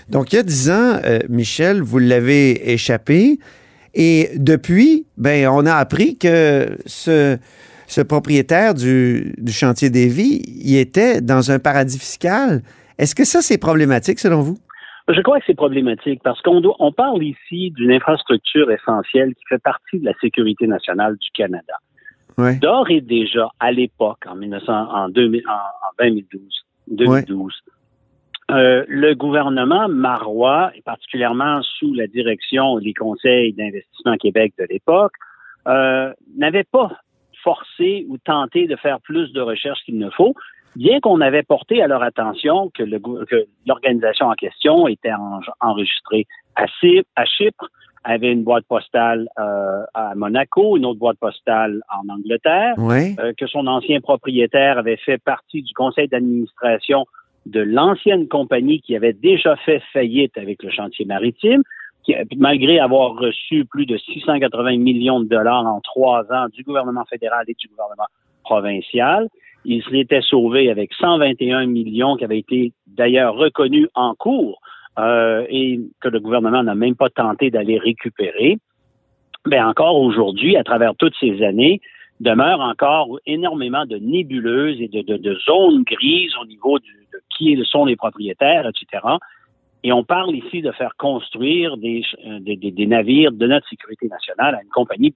Donc, 0.09 0.33
il 0.33 0.35
y 0.35 0.39
a 0.39 0.43
dix 0.43 0.69
ans, 0.69 0.99
Michel, 1.29 1.81
vous 1.81 1.99
l'avez 1.99 2.73
échappé. 2.73 3.37
Et 3.93 4.29
depuis, 4.35 5.07
ben, 5.17 5.47
on 5.47 5.65
a 5.65 5.73
appris 5.73 6.17
que 6.17 6.77
ce, 6.85 7.37
ce 7.87 8.01
propriétaire 8.01 8.73
du, 8.73 9.33
du 9.37 9.51
chantier 9.51 9.89
des 9.89 10.07
vies, 10.07 10.41
il 10.45 10.77
était 10.77 11.21
dans 11.21 11.51
un 11.51 11.59
paradis 11.59 11.97
fiscal. 11.97 12.61
Est-ce 12.97 13.15
que 13.15 13.25
ça, 13.25 13.41
c'est 13.41 13.57
problématique 13.57 14.19
selon 14.19 14.41
vous? 14.41 14.57
Je 15.07 15.21
crois 15.21 15.39
que 15.39 15.45
c'est 15.47 15.55
problématique 15.55 16.21
parce 16.21 16.41
qu'on 16.41 16.61
on 16.79 16.91
parle 16.91 17.23
ici 17.23 17.71
d'une 17.71 17.91
infrastructure 17.91 18.69
essentielle 18.69 19.33
qui 19.35 19.43
fait 19.47 19.61
partie 19.61 19.99
de 19.99 20.05
la 20.05 20.13
sécurité 20.19 20.67
nationale 20.67 21.15
du 21.15 21.29
Canada. 21.31 21.73
Ouais. 22.37 22.55
D'ores 22.57 22.91
et 22.91 23.01
déjà, 23.01 23.49
à 23.59 23.71
l'époque, 23.71 24.19
en, 24.27 24.35
1900, 24.35 24.71
en, 24.71 25.09
2000, 25.09 25.43
en, 25.47 26.03
2012, 26.03 26.41
2012 26.89 27.53
euh, 28.49 28.85
le 28.87 29.13
gouvernement 29.13 29.89
marois, 29.89 30.71
et 30.75 30.81
particulièrement 30.81 31.61
sous 31.61 31.93
la 31.93 32.07
direction 32.07 32.79
des 32.79 32.93
conseils 32.93 33.51
d'investissement 33.53 34.15
Québec 34.15 34.53
de 34.57 34.65
l'époque, 34.69 35.11
euh, 35.67 36.13
n'avait 36.37 36.63
pas 36.63 36.97
forcé 37.47 38.05
ou 38.09 38.17
tenté 38.17 38.67
de 38.67 38.75
faire 38.75 38.99
plus 38.99 39.31
de 39.31 39.39
recherches 39.39 39.81
qu'il 39.85 39.97
ne 39.97 40.09
faut, 40.09 40.33
bien 40.75 40.99
qu'on 40.99 41.21
avait 41.21 41.43
porté 41.43 41.81
à 41.81 41.87
leur 41.87 42.03
attention 42.03 42.69
que 42.73 42.83
l'organisation 43.65 44.25
en 44.27 44.33
question 44.33 44.85
était 44.89 45.13
enregistrée 45.61 46.25
à, 46.57 46.65
Chypre, 47.25 47.69
avait 48.03 48.33
une 48.33 48.43
boîte 48.43 48.65
postale 48.67 49.29
euh, 49.39 49.83
à 49.93 50.13
Monaco, 50.15 50.75
une 50.75 50.85
autre 50.85 50.99
boîte 50.99 51.19
postale 51.19 51.81
en 51.89 52.13
Angleterre, 52.13 52.73
euh, 52.77 53.31
que 53.37 53.47
son 53.47 53.65
ancien 53.67 54.01
propriétaire 54.01 54.77
avait 54.77 54.97
fait 54.97 55.17
partie 55.17 55.61
du 55.61 55.73
conseil 55.73 56.09
d'administration 56.09 57.05
de 57.45 57.61
l'ancienne 57.61 58.27
compagnie 58.27 58.81
qui 58.81 58.93
avait 58.97 59.13
déjà 59.13 59.55
fait 59.55 59.81
faillite 59.93 60.37
avec 60.37 60.63
le 60.63 60.69
chantier 60.69 61.05
maritime, 61.05 61.63
malgré 62.37 62.79
avoir 62.79 63.15
reçu 63.15 63.65
plus 63.65 63.85
de 63.85 63.97
680 63.97 64.77
millions 64.77 65.19
de 65.19 65.27
dollars 65.27 65.65
en 65.65 65.81
trois 65.81 66.23
ans 66.31 66.47
du 66.53 66.63
gouvernement 66.63 67.05
fédéral 67.05 67.45
et 67.47 67.55
du 67.59 67.67
gouvernement 67.67 68.07
provincial, 68.43 69.27
il 69.65 69.83
s'était 69.83 70.21
sauvé 70.21 70.69
avec 70.69 70.93
121 70.93 71.65
millions 71.65 72.15
qui 72.15 72.23
avaient 72.23 72.39
été 72.39 72.71
d'ailleurs 72.85 73.35
reconnus 73.35 73.87
en 73.95 74.15
cours 74.15 74.61
euh, 74.97 75.45
et 75.49 75.79
que 75.99 76.07
le 76.07 76.19
gouvernement 76.19 76.63
n'a 76.63 76.75
même 76.75 76.95
pas 76.95 77.09
tenté 77.09 77.51
d'aller 77.51 77.77
récupérer. 77.77 78.57
Mais 79.45 79.57
ben, 79.57 79.67
encore 79.67 79.99
aujourd'hui, 79.99 80.55
à 80.55 80.63
travers 80.63 80.95
toutes 80.95 81.15
ces 81.19 81.43
années, 81.43 81.81
demeure 82.19 82.61
encore 82.61 83.19
énormément 83.25 83.85
de 83.85 83.97
nébuleuses 83.97 84.81
et 84.81 84.87
de, 84.87 85.35
zones 85.45 85.83
grises 85.83 86.33
au 86.41 86.45
niveau 86.45 86.79
de 86.79 86.85
qui 87.37 87.61
sont 87.69 87.85
les 87.85 87.95
propriétaires, 87.95 88.67
etc. 88.67 89.03
Et 89.87 89.93
on 89.93 90.03
parle 90.03 90.35
ici 90.35 90.61
de 90.61 90.73
faire 90.73 90.97
construire 90.97 91.77
des, 91.77 92.01
euh, 92.25 92.39
des, 92.41 92.87
navires 92.87 93.31
de 93.31 93.47
notre 93.47 93.69
sécurité 93.69 94.09
nationale 94.09 94.55
à 94.55 94.61
une 94.61 94.67
compagnie 94.67 95.15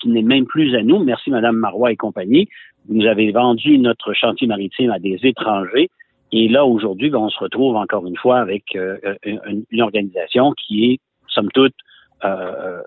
qui 0.00 0.08
n'est 0.08 0.22
même 0.22 0.46
plus 0.46 0.72
à 0.76 0.84
nous. 0.84 1.02
Merci, 1.02 1.30
Madame 1.30 1.56
Marois 1.56 1.90
et 1.90 1.96
compagnie. 1.96 2.48
Vous 2.86 2.94
nous 2.94 3.08
avez 3.08 3.32
vendu 3.32 3.76
notre 3.76 4.12
chantier 4.12 4.46
maritime 4.46 4.92
à 4.92 5.00
des 5.00 5.18
étrangers. 5.24 5.90
Et 6.30 6.46
là, 6.46 6.64
aujourd'hui, 6.64 7.10
ben, 7.10 7.18
on 7.18 7.28
se 7.28 7.40
retrouve 7.40 7.74
encore 7.74 8.06
une 8.06 8.16
fois 8.16 8.38
avec 8.38 8.76
euh, 8.76 8.98
une, 9.24 9.82
organisation 9.82 10.52
qui 10.52 10.92
est, 10.92 11.00
somme 11.26 11.50
toute, 11.52 11.74
euh, 12.22 12.80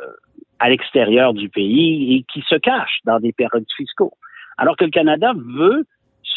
à 0.60 0.70
l'extérieur 0.70 1.34
du 1.34 1.50
pays 1.50 2.16
et 2.16 2.26
qui 2.32 2.42
se 2.48 2.56
cache 2.56 3.00
dans 3.04 3.20
des 3.20 3.34
périodes 3.34 3.68
fiscaux. 3.76 4.14
Alors 4.58 4.78
que 4.78 4.86
le 4.86 4.92
Canada 4.92 5.34
veut 5.36 5.84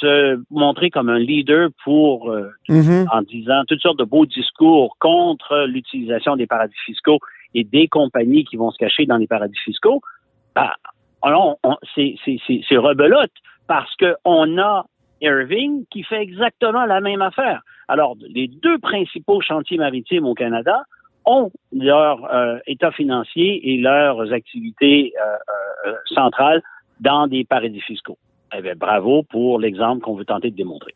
se 0.01 0.43
montrer 0.51 0.91
comme 0.91 1.09
un 1.09 1.19
leader 1.19 1.69
pour, 1.85 2.31
euh, 2.31 2.51
mm-hmm. 2.69 3.07
en 3.13 3.23
disant 3.23 3.63
toutes 3.69 3.81
sortes 3.81 3.99
de 3.99 4.05
beaux 4.05 4.27
discours 4.27 4.97
contre 4.99 5.67
l'utilisation 5.67 6.37
des 6.37 6.47
paradis 6.47 6.75
fiscaux 6.85 7.19
et 7.55 7.65
des 7.65 7.89
compagnies 7.89 8.45
qui 8.45 8.57
vont 8.57 8.71
se 8.71 8.79
cacher 8.79 9.07
dans 9.07 9.17
les 9.17 9.27
paradis 9.27 9.59
fiscaux, 9.59 10.01
ben, 10.55 10.71
c'est 11.95 12.77
rebelote 12.77 13.33
parce 13.67 13.95
qu'on 13.97 14.59
a 14.59 14.85
Irving 15.21 15.85
qui 15.91 16.03
fait 16.03 16.23
exactement 16.23 16.87
la 16.87 17.01
même 17.01 17.23
affaire. 17.23 17.63
Alors, 17.89 18.17
les 18.21 18.49
deux 18.49 18.79
principaux 18.79 19.41
chantiers 19.41 19.79
maritimes 19.79 20.27
au 20.27 20.35
Canada 20.35 20.83
ont 21.27 21.51
leur 21.73 22.25
euh, 22.33 22.59
état 22.67 22.91
financier 22.91 23.73
et 23.73 23.79
leurs 23.79 24.33
activités 24.33 25.13
euh, 25.21 25.93
centrales 26.07 26.63
dans 27.01 27.27
des 27.27 27.45
paradis 27.45 27.81
fiscaux. 27.81 28.19
Eh 28.57 28.63
bien, 28.63 28.75
bravo 28.77 29.23
pour 29.23 29.59
l'exemple 29.59 30.03
qu'on 30.03 30.17
veut 30.17 30.25
tenter 30.25 30.51
de 30.51 30.57
démontrer. 30.57 30.93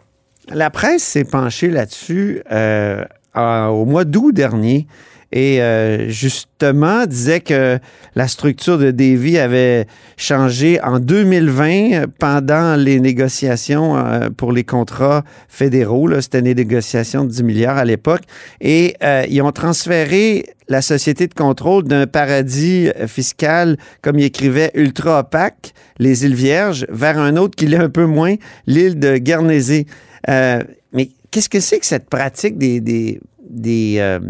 La 0.52 0.70
presse 0.70 1.02
s'est 1.02 1.24
penchée 1.24 1.70
là-dessus 1.70 2.42
euh, 2.50 3.04
au 3.34 3.84
mois 3.84 4.04
d'août 4.04 4.32
dernier 4.32 4.86
et 5.34 5.60
euh, 5.60 6.08
justement 6.10 7.06
disait 7.06 7.40
que 7.40 7.80
la 8.14 8.28
structure 8.28 8.78
de 8.78 8.92
Davy 8.92 9.36
avait 9.36 9.86
changé 10.16 10.80
en 10.80 11.00
2020 11.00 12.04
pendant 12.20 12.76
les 12.76 13.00
négociations 13.00 13.96
euh, 13.96 14.30
pour 14.34 14.52
les 14.52 14.62
contrats 14.62 15.24
fédéraux. 15.48 16.08
C'était 16.20 16.40
des 16.40 16.54
négociations 16.54 17.24
de 17.24 17.30
10 17.30 17.42
milliards 17.42 17.76
à 17.76 17.84
l'époque. 17.84 18.22
Et 18.60 18.94
euh, 19.02 19.26
ils 19.28 19.42
ont 19.42 19.50
transféré 19.50 20.46
la 20.68 20.82
société 20.82 21.26
de 21.26 21.34
contrôle 21.34 21.82
d'un 21.82 22.06
paradis 22.06 22.88
fiscal, 23.08 23.76
comme 24.02 24.20
il 24.20 24.26
écrivait, 24.26 24.70
ultra 24.74 25.18
opaque, 25.18 25.74
les 25.98 26.24
îles 26.24 26.36
Vierges, 26.36 26.86
vers 26.90 27.18
un 27.18 27.36
autre 27.36 27.56
qui 27.56 27.66
l'est 27.66 27.76
un 27.76 27.90
peu 27.90 28.06
moins, 28.06 28.36
l'île 28.68 29.00
de 29.00 29.18
Guernesey. 29.18 29.86
mais 30.28 31.10
qu'est-ce 31.32 31.48
que 31.48 31.60
c'est 31.60 31.80
que 31.80 31.86
cette 31.86 32.08
pratique 32.08 32.56
des, 32.56 32.80
des 32.80 33.20
des 33.54 33.96
euh, 33.98 34.20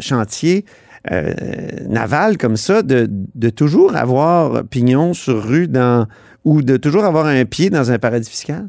chantiers 0.00 0.64
euh, 1.10 1.32
navals 1.88 2.36
comme 2.36 2.56
ça, 2.56 2.82
de, 2.82 3.08
toujours 3.50 3.96
avoir 3.96 4.64
pignon 4.68 5.14
sur 5.14 5.42
rue 5.42 5.68
dans, 5.68 6.06
ou 6.44 6.62
de 6.62 6.76
toujours 6.76 7.04
avoir 7.04 7.26
un 7.26 7.44
pied 7.44 7.70
dans 7.70 7.90
un 7.90 7.98
paradis 7.98 8.28
fiscal? 8.28 8.68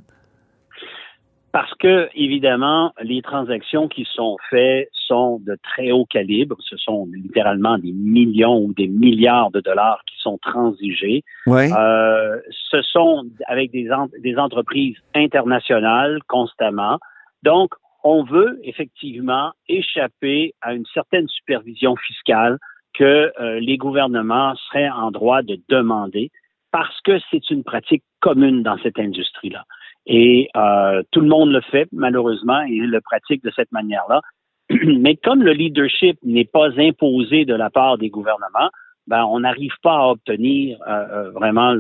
Parce 1.52 1.74
que, 1.80 2.08
évidemment, 2.14 2.94
les 3.02 3.24
transactions 3.24 3.88
qui 3.88 4.06
sont 4.14 4.38
faites 4.52 4.90
sont 5.08 5.42
de 5.44 5.58
très 5.64 5.92
haut 5.92 6.06
calibre. 6.06 6.56
Ce 6.60 6.78
sont 6.78 7.08
littéralement 7.12 7.80
des 7.80 7.94
millions 7.94 8.60
ou 8.60 8.74
des 8.74 8.88
milliards 8.88 9.50
de 9.50 9.62
dollars 9.62 10.04
qui 10.06 10.16
sont 10.22 10.38
transigés. 10.40 11.24
Euh, 11.48 12.40
ce 12.70 12.82
sont 12.84 13.24
avec 13.48 13.72
des, 13.72 13.90
des 14.22 14.38
entreprises 14.38 14.98
internationales 15.16 16.20
constamment. 16.28 17.00
Donc, 17.42 17.72
on 18.08 18.24
veut 18.24 18.58
effectivement 18.64 19.52
échapper 19.68 20.54
à 20.62 20.74
une 20.74 20.86
certaine 20.94 21.28
supervision 21.28 21.98
fiscale 21.98 22.58
que 22.94 23.34
euh, 23.42 23.60
les 23.60 23.78
gouvernements 23.78 24.56
seraient 24.56 24.90
en 24.90 25.12
droit 25.12 25.42
de 25.42 25.60
demander 25.68 26.32
parce 26.72 27.02
que 27.02 27.20
c'est 27.30 27.50
une 27.50 27.66
pratique 27.66 28.04
commune 28.22 28.64
dans 28.64 28.78
cette 28.78 28.98
industrie-là. 28.98 29.66
Et 30.06 30.48
euh, 30.56 31.04
tout 31.12 31.20
le 31.20 31.28
monde 31.28 31.52
le 31.52 31.60
fait, 31.60 31.90
malheureusement, 31.92 32.62
et 32.62 32.78
le 32.78 33.02
pratique 33.02 33.44
de 33.44 33.52
cette 33.54 33.74
manière-là. 33.74 34.22
Mais 34.70 35.18
comme 35.18 35.44
le 35.44 35.52
leadership 35.52 36.18
n'est 36.24 36.46
pas 36.46 36.70
imposé 36.80 37.44
de 37.44 37.56
la 37.56 37.70
part 37.70 37.98
des 37.98 38.10
gouvernements, 38.10 38.70
ben, 39.08 39.26
on 39.26 39.42
n'arrive 39.42 39.76
pas 39.84 39.98
à 39.98 40.08
obtenir 40.08 40.78
euh, 40.88 41.30
vraiment 41.32 41.76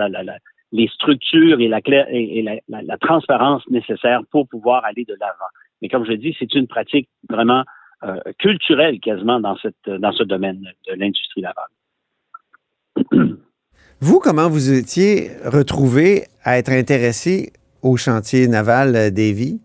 les 0.73 0.87
structures 0.89 1.61
et, 1.61 1.69
la, 1.69 1.79
et 2.09 2.61
la 2.67 2.97
transparence 2.97 3.63
nécessaires 3.69 4.21
pour 4.29 4.47
pouvoir 4.49 4.83
aller 4.83 5.05
de 5.05 5.15
l'avant. 5.21 5.51
Mais 5.81 5.89
comme 5.89 6.05
je 6.05 6.13
dis, 6.13 6.35
c'est 6.39 6.53
une 6.55 6.67
pratique 6.67 7.09
vraiment 7.29 7.63
euh, 8.03 8.19
culturelle 8.39 8.99
quasiment 8.99 9.39
dans, 9.39 9.57
cette, 9.57 9.89
dans 9.89 10.11
ce 10.11 10.23
domaine 10.23 10.61
de 10.87 10.93
l'industrie 10.93 11.41
navale. 11.41 11.65
Vous, 13.99 14.19
comment 14.19 14.47
vous 14.47 14.71
étiez 14.71 15.31
retrouvé 15.43 16.25
à 16.43 16.59
être 16.59 16.69
intéressé 16.69 17.51
au 17.81 17.97
chantier 17.97 18.47
naval 18.47 19.11
Davy? 19.11 19.59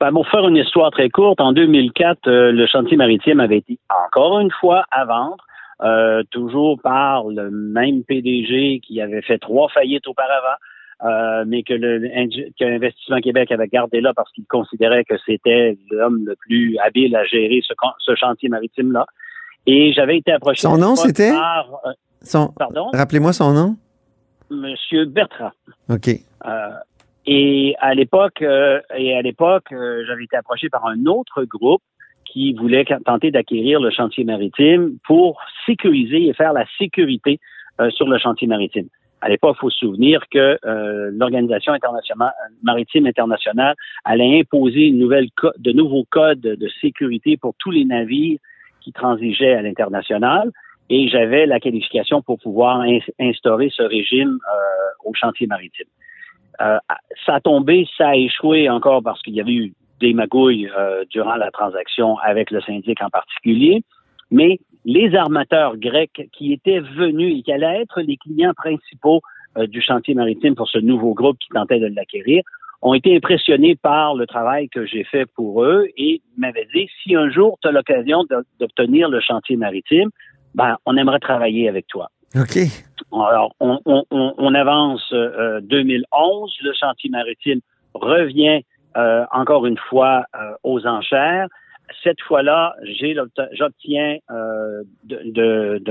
Ben, 0.00 0.12
pour 0.12 0.28
faire 0.28 0.46
une 0.46 0.56
histoire 0.56 0.90
très 0.90 1.08
courte, 1.08 1.40
en 1.40 1.54
2004, 1.54 2.28
euh, 2.28 2.52
le 2.52 2.66
chantier 2.66 2.98
maritime 2.98 3.40
avait 3.40 3.56
été 3.56 3.78
encore 3.88 4.38
une 4.40 4.50
fois 4.50 4.84
à 4.90 5.06
vendre, 5.06 5.46
euh, 5.82 6.22
toujours 6.30 6.78
par 6.82 7.24
le 7.24 7.50
même 7.50 8.04
PDG 8.04 8.80
qui 8.80 9.00
avait 9.00 9.22
fait 9.22 9.38
trois 9.38 9.70
faillites 9.70 10.06
auparavant. 10.06 10.56
Euh, 11.04 11.44
mais 11.46 11.62
que 11.62 11.74
l'Investissement 11.74 13.20
Québec 13.20 13.52
avait 13.52 13.68
gardé 13.68 14.00
là 14.00 14.14
parce 14.14 14.32
qu'il 14.32 14.46
considérait 14.46 15.04
que 15.04 15.16
c'était 15.26 15.76
l'homme 15.90 16.24
le 16.24 16.34
plus 16.36 16.78
habile 16.78 17.14
à 17.14 17.24
gérer 17.26 17.60
ce, 17.62 18.14
chantier 18.14 18.48
maritime-là. 18.48 19.04
Et 19.66 19.92
j'avais 19.92 20.16
été 20.18 20.32
approché. 20.32 20.62
Son 20.62 20.78
nom, 20.78 20.96
c'était? 20.96 21.30
Euh, 21.30 21.92
Son... 22.22 22.48
Pardon? 22.58 22.88
Rappelez-moi 22.94 23.34
son 23.34 23.52
nom. 23.52 23.76
Monsieur 24.50 25.04
Bertrand. 25.04 25.50
OK. 25.90 26.08
Euh, 26.08 26.70
et 27.26 27.74
à 27.80 27.94
l'époque, 27.94 28.42
et 28.42 29.14
à 29.14 29.22
l'époque, 29.22 29.66
j'avais 29.70 30.24
été 30.24 30.36
approché 30.36 30.70
par 30.70 30.86
un 30.86 31.04
autre 31.06 31.44
groupe 31.44 31.82
qui 32.24 32.54
voulait 32.54 32.84
tenter 33.04 33.30
d'acquérir 33.30 33.80
le 33.80 33.90
chantier 33.90 34.24
maritime 34.24 34.96
pour 35.06 35.38
sécuriser 35.66 36.28
et 36.28 36.34
faire 36.34 36.52
la 36.52 36.64
sécurité 36.78 37.40
sur 37.90 38.08
le 38.08 38.18
chantier 38.18 38.46
maritime. 38.46 38.88
À 39.24 39.30
l'époque, 39.30 39.56
il 39.56 39.60
faut 39.60 39.70
se 39.70 39.78
souvenir 39.78 40.20
que 40.30 40.58
l'Organisation 41.12 41.72
internationale 41.72 42.34
maritime 42.62 43.06
internationale 43.06 43.74
allait 44.04 44.40
imposer 44.40 44.88
une 44.88 44.98
nouvelle 44.98 45.28
de 45.56 45.72
nouveaux 45.72 46.04
codes 46.10 46.40
de 46.40 46.68
sécurité 46.82 47.38
pour 47.38 47.54
tous 47.58 47.70
les 47.70 47.86
navires 47.86 48.38
qui 48.82 48.92
transigeaient 48.92 49.54
à 49.54 49.62
l'international 49.62 50.50
et 50.90 51.08
j'avais 51.08 51.46
la 51.46 51.58
qualification 51.58 52.20
pour 52.20 52.38
pouvoir 52.38 52.84
instaurer 53.18 53.70
ce 53.74 53.82
régime 53.82 54.38
au 55.06 55.14
chantier 55.14 55.46
maritime. 55.46 55.86
Euh, 56.60 56.78
ça 57.26 57.36
a 57.36 57.40
tombé, 57.40 57.86
ça 57.96 58.10
a 58.10 58.16
échoué 58.16 58.68
encore 58.68 59.02
parce 59.02 59.20
qu'il 59.22 59.34
y 59.34 59.40
avait 59.40 59.52
eu 59.52 59.72
des 60.00 60.12
magouilles 60.12 60.70
euh, 60.76 61.04
durant 61.10 61.36
la 61.36 61.50
transaction 61.50 62.18
avec 62.18 62.50
le 62.50 62.60
syndic 62.60 63.02
en 63.02 63.10
particulier, 63.10 63.82
mais 64.30 64.58
les 64.84 65.14
armateurs 65.14 65.76
grecs 65.76 66.28
qui 66.32 66.52
étaient 66.52 66.80
venus 66.80 67.38
et 67.38 67.42
qui 67.42 67.52
allaient 67.52 67.82
être 67.82 68.00
les 68.00 68.16
clients 68.16 68.54
principaux 68.54 69.20
euh, 69.56 69.66
du 69.66 69.80
chantier 69.80 70.14
maritime 70.14 70.54
pour 70.54 70.68
ce 70.68 70.78
nouveau 70.78 71.14
groupe 71.14 71.38
qui 71.38 71.48
tentait 71.48 71.80
de 71.80 71.86
l'acquérir 71.86 72.42
ont 72.82 72.92
été 72.92 73.16
impressionnés 73.16 73.76
par 73.76 74.14
le 74.14 74.26
travail 74.26 74.68
que 74.68 74.84
j'ai 74.84 75.04
fait 75.04 75.24
pour 75.24 75.64
eux 75.64 75.86
et 75.96 76.20
m'avaient 76.36 76.68
dit 76.74 76.86
si 77.02 77.14
un 77.14 77.30
jour 77.30 77.58
tu 77.62 77.68
as 77.68 77.72
l'occasion 77.72 78.24
d'obtenir 78.60 79.08
le 79.08 79.20
chantier 79.20 79.56
maritime, 79.56 80.10
ben 80.54 80.76
on 80.84 80.96
aimerait 80.96 81.18
travailler 81.18 81.68
avec 81.68 81.86
toi. 81.86 82.10
OK. 82.36 82.58
Alors, 83.12 83.54
on, 83.60 83.80
on, 83.86 84.04
on 84.10 84.54
avance 84.54 85.08
euh, 85.12 85.60
2011, 85.62 86.56
le 86.62 86.72
chantier 86.78 87.08
maritime 87.08 87.60
revient 87.94 88.60
euh, 88.96 89.24
encore 89.32 89.66
une 89.66 89.78
fois 89.78 90.24
euh, 90.34 90.52
aux 90.62 90.86
enchères. 90.86 91.48
Cette 92.02 92.20
fois-là, 92.22 92.74
j'obtiens 93.52 94.16
euh, 94.30 94.82
d'une 95.04 95.32
de, 95.32 95.82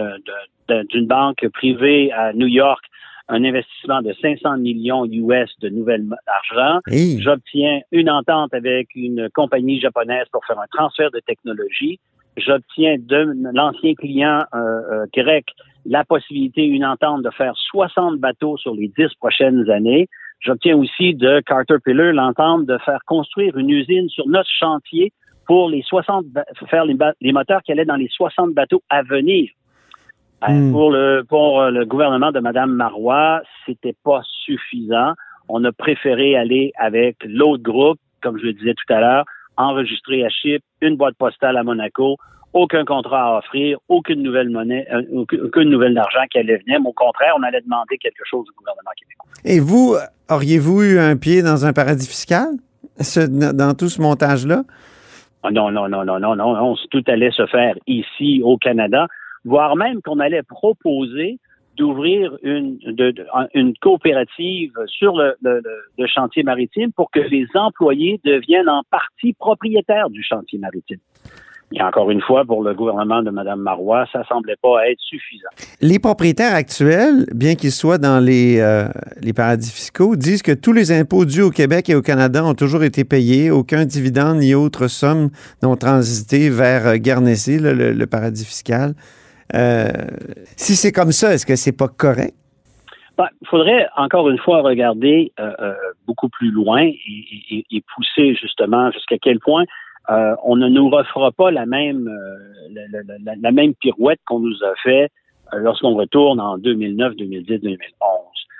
de, 0.67 1.05
banque 1.05 1.47
privée 1.53 2.11
à 2.11 2.33
New 2.33 2.47
York 2.47 2.83
un 3.29 3.43
investissement 3.45 4.01
de 4.01 4.13
500 4.21 4.57
millions 4.57 5.05
US 5.05 5.49
de 5.61 5.69
nouvelles 5.69 6.05
argent. 6.27 6.81
J'obtiens 7.19 7.79
une 7.91 8.09
entente 8.09 8.53
avec 8.53 8.89
une 8.95 9.29
compagnie 9.33 9.79
japonaise 9.79 10.25
pour 10.31 10.45
faire 10.45 10.59
un 10.59 10.67
transfert 10.71 11.09
de 11.11 11.19
technologie. 11.19 11.99
J'obtiens 12.35 12.97
de 12.99 13.33
l'ancien 13.53 13.93
client 13.93 14.43
grec 15.15 15.45
la 15.85 16.03
possibilité, 16.03 16.65
une 16.65 16.85
entente 16.85 17.23
de 17.23 17.29
faire 17.31 17.53
60 17.55 18.19
bateaux 18.19 18.57
sur 18.57 18.73
les 18.73 18.89
10 18.97 19.15
prochaines 19.19 19.69
années. 19.69 20.07
J'obtiens 20.39 20.77
aussi 20.77 21.13
de 21.13 21.41
Caterpillar 21.41 22.13
l'entente 22.13 22.65
de 22.65 22.77
faire 22.79 22.99
construire 23.05 23.57
une 23.57 23.69
usine 23.69 24.09
sur 24.09 24.27
notre 24.27 24.49
chantier 24.59 25.11
pour 25.45 25.69
les 25.69 25.81
60 25.81 26.25
faire 26.69 26.85
les, 26.85 27.31
moteurs 27.31 27.61
qui 27.63 27.71
allaient 27.71 27.85
dans 27.85 27.95
les 27.95 28.09
60 28.09 28.53
bateaux 28.53 28.81
à 28.89 29.03
venir. 29.03 29.49
Euh, 30.43 30.51
hmm. 30.51 30.71
Pour 30.71 30.91
le 30.91 31.23
pour 31.27 31.61
euh, 31.61 31.71
le 31.71 31.85
gouvernement 31.85 32.31
de 32.31 32.39
Mme 32.39 32.71
Marois, 32.71 33.41
c'était 33.65 33.95
pas 34.03 34.21
suffisant. 34.45 35.13
On 35.47 35.63
a 35.63 35.71
préféré 35.71 36.35
aller 36.35 36.71
avec 36.77 37.17
l'autre 37.25 37.63
groupe, 37.63 37.99
comme 38.21 38.37
je 38.37 38.45
le 38.45 38.53
disais 38.53 38.73
tout 38.73 38.93
à 38.93 38.99
l'heure, 38.99 39.25
enregistré 39.57 40.25
à 40.25 40.29
Chypre, 40.29 40.65
une 40.81 40.95
boîte 40.95 41.15
postale 41.15 41.57
à 41.57 41.63
Monaco, 41.63 42.17
aucun 42.53 42.85
contrat 42.85 43.23
à 43.23 43.37
offrir, 43.39 43.77
aucune 43.89 44.21
nouvelle 44.21 44.49
monnaie, 44.49 44.85
euh, 44.93 45.25
aucune 45.45 45.69
nouvelle 45.69 45.93
d'argent 45.93 46.25
qui 46.31 46.37
allait 46.37 46.57
venir. 46.57 46.79
Mais 46.81 46.89
au 46.89 46.93
contraire, 46.93 47.33
on 47.37 47.43
allait 47.43 47.61
demander 47.61 47.97
quelque 47.97 48.23
chose 48.29 48.45
au 48.49 48.59
gouvernement 48.59 48.91
québécois. 48.97 49.29
Et 49.45 49.59
vous, 49.59 49.95
auriez-vous 50.29 50.83
eu 50.83 50.99
un 50.99 51.15
pied 51.17 51.41
dans 51.41 51.65
un 51.65 51.73
paradis 51.73 52.07
fiscal 52.07 52.47
dans 52.97 53.73
tout 53.77 53.89
ce 53.89 54.01
montage-là? 54.01 54.63
Ah, 55.43 55.51
non, 55.51 55.71
non, 55.71 55.89
non, 55.89 56.05
non, 56.05 56.19
non, 56.19 56.35
non, 56.35 56.55
non. 56.55 56.75
Tout 56.89 57.03
allait 57.07 57.31
se 57.31 57.45
faire 57.47 57.75
ici 57.85 58.41
au 58.43 58.57
Canada, 58.57 59.07
voire 59.43 59.75
même 59.75 60.01
qu'on 60.01 60.19
allait 60.19 60.43
proposer 60.43 61.37
d'ouvrir 61.75 62.37
une, 62.43 62.77
une 63.53 63.73
coopérative 63.77 64.73
sur 64.87 65.17
le, 65.17 65.35
le, 65.41 66.07
chantier 66.07 66.43
maritime 66.43 66.91
pour 66.93 67.09
que 67.11 67.19
les 67.19 67.47
employés 67.55 68.21
deviennent 68.23 68.69
en 68.69 68.83
partie 68.89 69.33
propriétaires 69.33 70.09
du 70.09 70.23
chantier 70.23 70.59
maritime. 70.59 70.99
Et 71.75 71.81
encore 71.81 72.11
une 72.11 72.21
fois, 72.21 72.45
pour 72.45 72.61
le 72.61 72.75
gouvernement 72.75 73.23
de 73.23 73.31
Mme 73.31 73.59
Marois, 73.59 74.05
ça 74.11 74.23
semblait 74.25 74.57
pas 74.61 74.87
être 74.87 74.99
suffisant. 74.99 75.49
Les 75.81 75.97
propriétaires 75.97 76.53
actuels, 76.53 77.25
bien 77.33 77.55
qu'ils 77.55 77.71
soient 77.71 77.97
dans 77.97 78.23
les, 78.23 78.59
euh, 78.59 78.85
les 79.23 79.33
paradis 79.33 79.71
fiscaux, 79.71 80.15
disent 80.15 80.43
que 80.43 80.51
tous 80.51 80.71
les 80.71 80.91
impôts 80.91 81.25
dus 81.25 81.41
au 81.41 81.49
Québec 81.49 81.89
et 81.89 81.95
au 81.95 82.03
Canada 82.03 82.45
ont 82.45 82.53
toujours 82.53 82.83
été 82.83 83.03
payés. 83.03 83.49
Aucun 83.49 83.85
dividende 83.85 84.37
ni 84.37 84.53
autre 84.53 84.87
somme 84.87 85.29
n'ont 85.63 85.75
transité 85.75 86.51
vers 86.51 86.85
euh, 86.85 86.97
Guernesey, 86.97 87.57
le, 87.59 88.05
paradis 88.05 88.45
fiscal. 88.45 88.93
Euh, 89.55 89.87
si 90.55 90.75
c'est 90.75 90.91
comme 90.91 91.11
ça, 91.11 91.33
est-ce 91.33 91.47
que 91.47 91.55
c'est 91.55 91.75
pas 91.75 91.87
correct? 91.87 92.35
Ben, 93.17 93.27
il 93.41 93.47
faudrait 93.47 93.87
encore 93.97 94.29
une 94.29 94.39
fois 94.39 94.61
regarder 94.61 95.31
beaucoup 96.07 96.29
plus 96.29 96.49
loin 96.49 96.81
et, 96.81 97.65
et 97.71 97.83
pousser 97.95 98.35
justement 98.35 98.91
jusqu'à 98.91 99.17
quel 99.19 99.39
point 99.39 99.65
euh, 100.09 100.35
on 100.43 100.57
ne 100.57 100.67
nous 100.67 100.89
refera 100.89 101.31
pas 101.31 101.49
la 101.51 101.65
même 101.65 102.07
euh, 102.07 103.37
la, 103.41 103.51
même 103.51 103.73
pirouette 103.75 104.19
qu'on 104.25 104.39
nous 104.39 104.63
a 104.63 104.75
fait 104.83 105.09
euh, 105.53 105.59
lorsqu'on 105.59 105.95
retourne 105.95 106.41
en 106.41 106.57
2009, 106.57 107.15
2010, 107.15 107.61
2011 107.61 107.79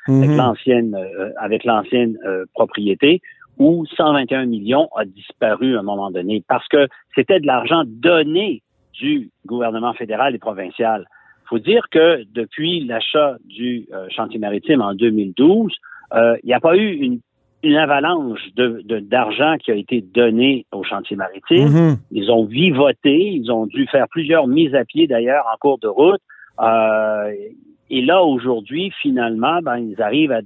avec 0.08 0.30
l'ancienne 0.36 0.98
avec 1.38 1.64
l'ancienne 1.64 2.18
propriété 2.54 3.22
où 3.58 3.86
121 3.96 4.46
millions 4.46 4.90
a 4.98 5.06
disparu 5.06 5.78
à 5.78 5.80
un 5.80 5.84
moment 5.84 6.12
donné 6.12 6.44
parce 6.48 6.68
que 6.68 6.88
c'était 7.16 7.40
de 7.40 7.48
l'argent 7.48 7.84
donné 7.86 8.64
du 8.94 9.32
gouvernement 9.46 9.94
fédéral 9.94 10.36
et 10.36 10.40
provincial. 10.40 11.06
Il 11.46 11.48
faut 11.48 11.60
dire 11.60 11.86
que 11.90 12.24
depuis 12.34 12.84
l'achat 12.86 13.38
du 13.46 13.88
chantier 14.10 14.40
maritime 14.40 14.82
en 14.82 14.94
2012, 14.94 15.74
il 16.14 16.40
n'y 16.44 16.54
a 16.54 16.60
pas 16.60 16.76
eu 16.76 16.92
une 16.96 17.20
une 17.64 17.78
avalanche 17.78 18.42
de, 18.56 19.00
d'argent 19.00 19.56
qui 19.58 19.72
a 19.72 19.76
été 19.76 20.02
donné 20.02 20.66
au 20.74 20.84
chantier 20.84 21.16
maritime. 21.16 21.68
Mm-hmm. 21.68 21.98
Ils 22.12 22.32
ont 22.32 22.46
vivoté, 22.46 23.32
ils 23.32 23.52
ont 23.52 23.66
dû 23.66 23.88
faire 23.88 24.08
plusieurs 24.10 24.48
mises 24.48 24.76
à 24.76 24.84
pied 24.84 25.08
d'ailleurs 25.08 25.46
en 25.52 25.58
cours 25.58 25.80
de 25.80 25.88
route. 25.88 26.22
Euh, 26.60 27.32
et 27.90 28.02
là, 28.02 28.22
aujourd'hui, 28.24 28.92
finalement, 29.02 29.60
ben, 29.62 29.78
ils 29.78 30.02
arrivent 30.02 30.32
à, 30.32 30.42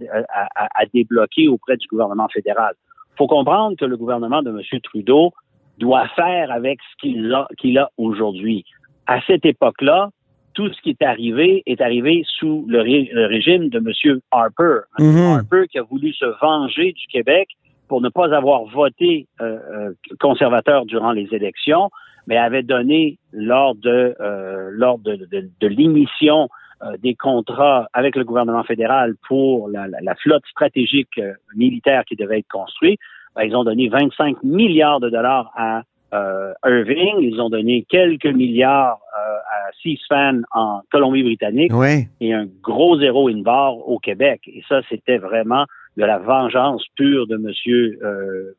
à, 0.55 0.85
débloquer 0.93 1.47
auprès 1.47 1.77
du 1.77 1.87
gouvernement 1.87 2.27
fédéral. 2.27 2.73
Il 3.13 3.17
faut 3.17 3.27
comprendre 3.27 3.75
que 3.77 3.85
le 3.85 3.97
gouvernement 3.97 4.43
de 4.43 4.49
M. 4.49 4.79
Trudeau 4.81 5.31
doit 5.79 6.07
faire 6.09 6.51
avec 6.51 6.79
ce 6.81 7.01
qu'il 7.01 7.33
a, 7.33 7.47
qu'il 7.57 7.77
a 7.77 7.89
aujourd'hui. 7.97 8.63
À 9.07 9.21
cette 9.21 9.45
époque-là, 9.45 10.09
tout 10.57 10.73
ce 10.73 10.81
qui 10.81 10.89
est 10.89 11.03
arrivé 11.03 11.61
est 11.67 11.81
arrivé 11.81 12.23
sous 12.25 12.65
le, 12.67 12.79
régime 13.27 13.69
de 13.69 13.77
M. 13.77 14.19
Harper. 14.31 14.79
M. 14.97 15.05
Mhm. 15.05 15.33
Harper 15.35 15.67
qui 15.69 15.77
a 15.77 15.83
voulu 15.83 16.11
se 16.13 16.25
venger 16.41 16.93
du 16.93 17.05
Québec 17.11 17.49
pour 17.87 18.01
ne 18.01 18.09
pas 18.09 18.35
avoir 18.35 18.63
voté 18.65 19.27
euh, 19.39 19.59
euh, 19.71 19.93
conservateur 20.19 20.87
durant 20.87 21.11
les 21.11 21.27
élections, 21.31 21.91
mais 22.25 22.37
avait 22.37 22.63
donné 22.63 23.19
lors 23.31 23.75
de 23.75 24.15
euh, 24.19 24.69
lors 24.71 24.97
de, 24.97 25.19
l'émission 25.61 26.49
des 26.99 27.13
contrats 27.13 27.87
avec 27.93 28.15
le 28.15 28.23
gouvernement 28.23 28.63
fédéral 28.63 29.13
pour 29.27 29.69
la, 29.69 30.15
flotte 30.15 30.45
stratégique 30.49 31.21
militaire 31.55 32.03
qui 32.05 32.15
devait 32.15 32.39
être 32.39 32.47
construite, 32.51 32.99
ben, 33.35 33.43
ils 33.43 33.55
ont 33.55 33.63
donné 33.63 33.89
25 33.89 34.41
milliards 34.43 34.99
de 34.99 35.09
dollars 35.09 35.51
à 35.55 35.83
euh, 36.13 36.53
Irving. 36.65 37.15
Ils 37.19 37.39
ont 37.41 37.49
donné 37.49 37.85
quelques 37.89 38.25
milliards 38.25 38.99
euh, 39.17 39.37
à 39.37 39.71
C-SPAN 39.83 40.41
en 40.53 40.81
Colombie-Britannique 40.91 41.71
et 42.21 42.33
un 42.33 42.47
gros 42.63 42.99
zéro 42.99 43.29
in 43.29 43.41
bar 43.41 43.77
au 43.87 43.99
Québec. 43.99 44.41
Et 44.47 44.63
ça, 44.67 44.81
c'était 44.89 45.17
vraiment 45.17 45.65
de 45.97 46.05
la 46.05 46.19
vengeance 46.19 46.83
pure 46.95 47.27
de 47.27 47.35
M. 47.35 47.51
Euh, 48.03 48.53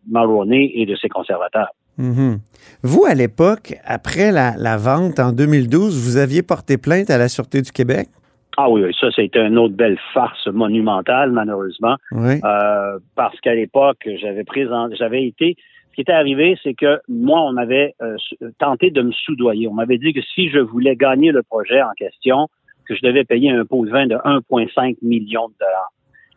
et 0.53 0.87
de 0.87 0.97
ses 0.97 1.09
conservateurs. 1.09 1.71
Mm-hmm. 1.99 2.39
Vous, 2.83 3.05
à 3.05 3.15
l'époque, 3.15 3.75
après 3.85 4.31
la, 4.31 4.77
vente 4.77 5.19
en 5.19 5.33
2012, 5.33 5.99
vous 5.99 6.17
aviez 6.17 6.43
porté 6.43 6.79
plainte 6.79 7.11
à 7.11 7.19
la 7.19 7.29
Sûreté 7.29 7.63
du 7.63 7.73
Québec? 7.73 8.09
Ah 8.57 8.69
oui, 8.69 8.83
ça, 9.01 9.07
c'était 9.15 9.47
une 9.47 9.57
autre 9.57 9.75
belle 9.75 9.99
farce 10.13 10.49
monumentale, 10.49 11.31
malheureusement. 11.31 11.97
Euh, 12.13 12.99
parce 13.15 13.39
qu'à 13.41 13.55
l'époque, 13.55 14.09
j'avais 14.21 14.43
présent, 14.43 14.89
j'avais 14.99 15.25
été 15.25 15.57
qui 15.99 16.03
était 16.03 16.13
arrivé, 16.13 16.57
c'est 16.63 16.75
que 16.75 17.01
moi, 17.09 17.43
on 17.43 17.57
avait 17.57 17.97
euh, 18.03 18.17
tenté 18.61 18.93
de 18.93 19.03
me 19.03 19.11
soudoyer. 19.11 19.67
On 19.67 19.75
m'avait 19.75 19.99
dit 19.99 20.13
que 20.13 20.21
si 20.23 20.49
je 20.49 20.61
voulais 20.61 20.95
gagner 20.95 21.33
le 21.33 21.43
projet 21.43 21.83
en 21.83 21.91
question, 21.97 22.47
que 22.87 22.95
je 22.95 23.01
devais 23.03 23.25
payer 23.25 23.51
un 23.51 23.65
pot 23.65 23.85
de 23.85 23.91
vin 23.91 24.07
de 24.07 24.15
1,5 24.15 24.99
million 25.03 25.49
de 25.49 25.55
dollars 25.59 25.91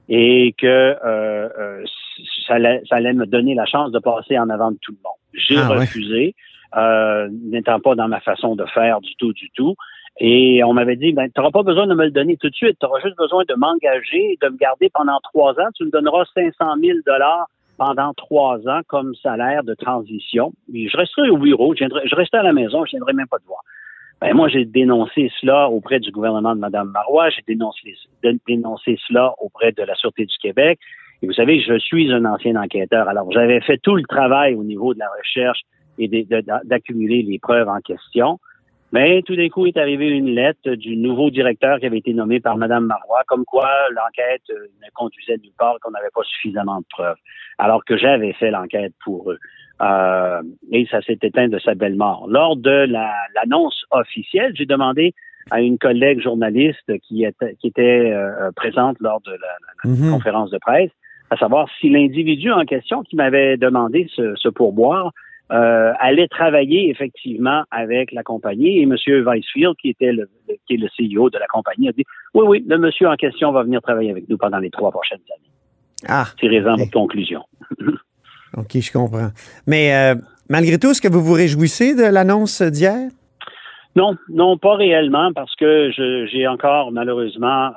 et 0.10 0.56
que 0.58 0.66
euh, 0.66 0.98
euh, 1.06 1.84
ça, 2.48 2.56
allait, 2.56 3.14
me 3.14 3.28
donner 3.28 3.54
la 3.54 3.68
chance 3.68 3.92
de 3.92 4.00
passer 4.00 4.40
en 4.40 4.50
avant 4.50 4.72
de 4.72 4.80
tout 4.82 4.94
le 4.94 4.98
monde. 5.04 5.14
J'ai 5.36 5.60
ah 5.60 5.68
refusé, 5.68 6.34
n'étant 7.52 7.80
pas 7.80 7.94
dans 7.94 8.08
ma 8.08 8.20
façon 8.20 8.56
de 8.56 8.66
faire 8.66 9.00
du 9.00 9.16
tout, 9.18 9.32
du 9.34 9.52
tout. 9.52 9.76
Et 10.20 10.64
on 10.64 10.74
m'avait 10.74 10.96
dit, 10.96 11.14
ben, 11.14 11.28
tu 11.28 11.40
n'auras 11.40 11.52
pas 11.52 11.62
besoin 11.62 11.86
de 11.86 11.94
me 11.94 12.06
le 12.06 12.12
donner 12.12 12.36
tout 12.38 12.50
de 12.50 12.56
suite. 12.56 12.78
Tu 12.80 12.86
auras 12.88 13.00
juste 13.02 13.16
besoin 13.16 13.44
de 13.48 13.54
m'engager, 13.54 14.40
de 14.42 14.50
me 14.50 14.58
garder 14.58 14.90
pendant 14.92 15.20
trois 15.22 15.52
ans. 15.52 15.70
Tu 15.76 15.86
me 15.86 15.92
donneras 15.92 16.26
500 16.34 16.78
000 16.82 16.98
dollars 17.06 17.46
pendant 17.82 18.14
trois 18.14 18.60
ans 18.68 18.82
comme 18.88 19.16
salaire 19.16 19.64
de 19.64 19.74
transition. 19.74 20.54
Je 20.72 20.96
resterai 20.96 21.32
au 21.32 21.38
bureau, 21.38 21.74
je, 21.74 21.86
je 22.06 22.16
resterai 22.16 22.42
à 22.42 22.44
la 22.44 22.54
maison, 22.54 22.86
je 22.86 22.96
ne 22.96 23.00
viendrai 23.00 23.14
même 23.14 23.28
pas 23.28 23.40
te 23.40 23.48
voir. 23.48 23.64
Ben, 24.22 24.36
moi, 24.36 24.50
j'ai 24.50 24.66
dénoncé 24.66 25.32
cela 25.42 25.68
auprès 25.68 26.00
du 26.00 26.12
gouvernement 26.12 26.54
de 26.54 26.60
Mme 26.60 26.92
Marois, 26.92 27.32
j'ai 27.32 27.42
dénoncé, 27.48 27.96
dénoncé 28.48 29.00
cela 29.08 29.34
auprès 29.40 29.72
de 29.72 29.82
la 29.82 29.96
Sûreté 29.96 30.28
du 30.28 30.38
Québec. 30.38 30.78
Et 31.24 31.26
vous 31.26 31.34
savez, 31.34 31.60
je 31.60 31.80
suis 31.80 32.14
un 32.14 32.24
ancien 32.26 32.56
enquêteur. 32.56 33.10
Alors, 33.10 33.32
j'avais 33.32 33.62
fait 33.62 33.80
tout 33.82 33.96
le 33.96 34.04
travail 34.04 34.54
au 34.54 34.64
niveau 34.64 34.94
de 34.94 35.00
la 35.00 35.10
recherche 35.18 35.62
et 35.98 36.08
d'accumuler 36.64 37.24
les 37.24 37.40
preuves 37.40 37.68
en 37.68 37.80
question. 37.80 38.38
Mais 38.92 39.22
tout 39.22 39.36
d'un 39.36 39.48
coup 39.48 39.66
est 39.68 39.78
arrivée 39.78 40.10
une 40.10 40.36
lettre 40.36 40.72
du 40.72 40.98
nouveau 40.98 41.30
directeur 41.30 41.80
qui 41.80 41.86
avait 41.86 42.00
été 42.00 42.14
nommé 42.14 42.40
par 42.40 42.58
Mme 42.58 42.86
Marois, 42.86 43.22
comme 43.28 43.46
quoi 43.46 43.70
l'enquête 43.92 44.44
euh, 44.50 44.68
ne 44.84 44.90
conduisait 44.94 45.38
nulle 45.38 45.54
part, 45.58 45.78
qu'on 45.82 45.92
n'avait 45.92 46.10
pas 46.14 46.24
suffisamment 46.24 46.80
de 46.80 46.86
preuves, 46.90 47.16
alors 47.58 47.86
que 47.86 47.98
j'avais 47.98 48.34
fait 48.34 48.52
l'enquête 48.52 48.94
pour 49.04 49.32
eux. 49.32 49.40
Euh, 49.82 50.42
et 50.72 50.86
ça 50.92 51.02
s'est 51.02 51.20
éteint 51.22 51.48
de 51.48 51.58
sa 51.60 51.74
belle 51.74 51.96
mort. 51.96 52.28
Lors 52.30 52.58
de 52.58 52.88
l'annonce 53.36 53.86
officielle, 53.92 54.52
j'ai 54.56 54.66
demandé 54.66 55.14
à 55.50 55.62
une 55.62 55.78
collègue 55.78 56.22
journaliste 56.22 57.00
qui 57.00 57.24
était, 57.24 57.56
qui 57.60 57.68
était 57.68 58.12
euh, 58.12 58.52
présente 58.56 58.98
lors 59.00 59.22
de 59.22 59.32
la, 59.32 59.90
mhm. 59.90 60.12
conférence 60.12 60.52
de 60.52 60.58
presse, 60.60 60.92
à 61.30 61.38
savoir 61.38 61.68
si 61.80 61.90
l'individu 61.90 62.52
en 62.52 62.66
question 62.66 63.04
qui 63.04 63.16
m'avait 63.16 63.56
demandé 63.58 64.08
ce, 64.14 64.36
ce 64.36 64.50
pourboire 64.50 65.14
euh, 65.52 65.92
allait 66.00 66.28
travailler 66.28 66.90
effectivement 66.90 67.64
avec 67.72 68.12
la 68.14 68.24
compagnie. 68.24 68.80
Et 68.80 68.84
M. 68.84 68.96
Weisfield, 69.08 69.76
qui 69.82 69.90
était 69.90 70.14
le, 70.14 70.30
qui 70.66 70.76
est 70.76 70.78
le 70.78 70.88
CEO 70.88 71.30
de 71.30 71.38
la 71.38 71.48
compagnie, 71.48 71.90
a 71.90 71.92
dit 71.92 72.06
oui, 72.34 72.46
oui, 72.48 72.66
le 72.68 72.78
monsieur 72.78 73.10
en 73.10 73.16
question 73.16 73.52
va 73.52 73.64
venir 73.64 73.82
travailler 73.82 74.12
avec 74.12 74.30
nous 74.30 74.38
pendant 74.38 74.60
les 74.60 74.70
trois 74.70 74.92
prochaines 74.92 75.20
années. 75.36 75.52
Ah. 76.08 76.26
Tirez-en 76.40 76.78
votre 76.78 76.92
conclusion. 76.92 77.44
OK, 78.58 78.80
je 78.80 78.92
comprends. 78.92 79.30
Mais 79.68 79.94
euh, 79.94 80.16
malgré 80.50 80.80
tout, 80.80 80.92
est-ce 80.92 81.02
que 81.02 81.08
vous 81.08 81.22
vous 81.22 81.34
réjouissez 81.34 81.96
de 81.96 82.04
l'annonce 82.04 82.62
d'hier? 82.62 83.10
Non, 83.96 84.16
non, 84.30 84.58
pas 84.58 84.76
réellement, 84.76 85.34
parce 85.34 85.54
que 85.56 85.92
j'ai 85.92 86.48
encore 86.48 86.94
malheureusement 86.94 87.68
euh, 87.68 87.72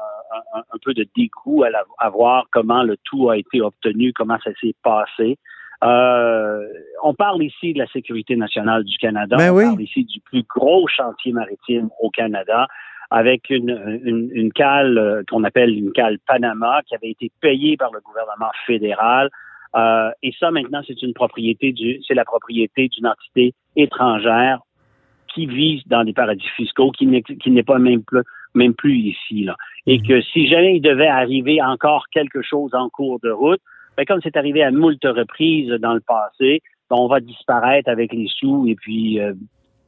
un, 0.55 0.79
peu 0.85 0.95
de 0.95 1.07
dégoût 1.17 1.65
à, 1.65 1.71
à, 1.99 2.09
voir 2.09 2.47
comment 2.53 2.85
le 2.85 2.97
tout 3.03 3.31
a 3.31 3.37
été 3.37 3.61
obtenu, 3.61 4.13
comment 4.13 4.39
ça 4.45 4.51
s'est 4.61 4.77
passé. 4.83 5.39
Euh, 5.83 6.67
on 7.03 7.15
parle 7.15 7.43
ici 7.43 7.73
de 7.73 7.79
la 7.79 7.87
sécurité 7.89 8.37
nationale 8.37 8.85
du 8.85 8.97
Canada. 8.97 9.37
Ben 9.37 9.53
on 9.53 9.61
parle 9.61 9.83
ici 9.83 10.05
du 10.05 10.21
plus 10.21 10.45
gros 10.45 10.87
chantier 10.89 11.33
maritime 11.33 11.89
au 12.01 12.11
Canada 12.11 12.69
avec 13.11 13.51
une, 13.51 14.01
une, 14.05 14.31
une 14.33 14.53
cale 14.53 14.99
euh, 14.99 15.23
qu'on 15.29 15.45
appelle 15.45 15.77
une 15.77 15.93
cale 15.93 16.19
Panama 16.27 16.81
qui 16.87 16.95
avait 16.95 17.11
été 17.11 17.31
payée 17.41 17.77
par 17.77 17.93
le 17.93 18.01
gouvernement 18.01 18.51
fédéral. 18.67 19.31
Euh, 19.77 20.11
et 20.23 20.33
ça, 20.39 20.51
maintenant, 20.51 20.83
c'est 20.87 21.03
une 21.03 21.15
propriété 21.15 21.73
du, 21.73 22.01
c'est 22.07 22.15
la 22.15 22.25
propriété 22.25 22.89
d'une 22.89 23.07
entité 23.07 23.55
étrangère 23.77 24.61
qui 25.35 25.47
vit 25.47 25.83
dans 25.87 26.05
des 26.05 26.13
paradis 26.13 26.49
fiscaux, 26.57 26.93
qui 26.93 27.07
n'est, 27.07 27.23
qui 27.23 27.51
n'est 27.51 27.65
pas 27.65 27.79
même 27.79 28.03
plus, 28.03 28.23
même 28.55 28.75
plus 28.75 28.97
ici, 28.97 29.45
là. 29.45 29.57
Et 29.87 29.99
mhm. 29.99 30.07
que 30.07 30.23
si 30.23 30.47
jamais 30.49 30.77
il 30.77 30.81
devait 30.81 31.09
arriver 31.09 31.61
encore 31.61 32.07
quelque 32.13 32.41
chose 32.41 32.73
en 32.75 32.89
cours 32.89 33.19
de 33.21 33.31
route, 33.31 33.61
ben, 33.97 34.05
comme 34.07 34.21
c'est 34.23 34.37
arrivé 34.37 34.63
à 34.63 34.71
moult 34.71 34.99
reprises 35.05 35.71
dans 35.81 35.95
le 35.95 36.01
passé, 36.01 36.63
ben, 36.91 36.97
on 36.97 37.07
va 37.07 37.21
disparaître 37.21 37.89
avec 37.89 38.13
les 38.13 38.29
sous 38.29 38.67
et 38.69 38.75
puis 38.75 39.21
euh, 39.21 39.33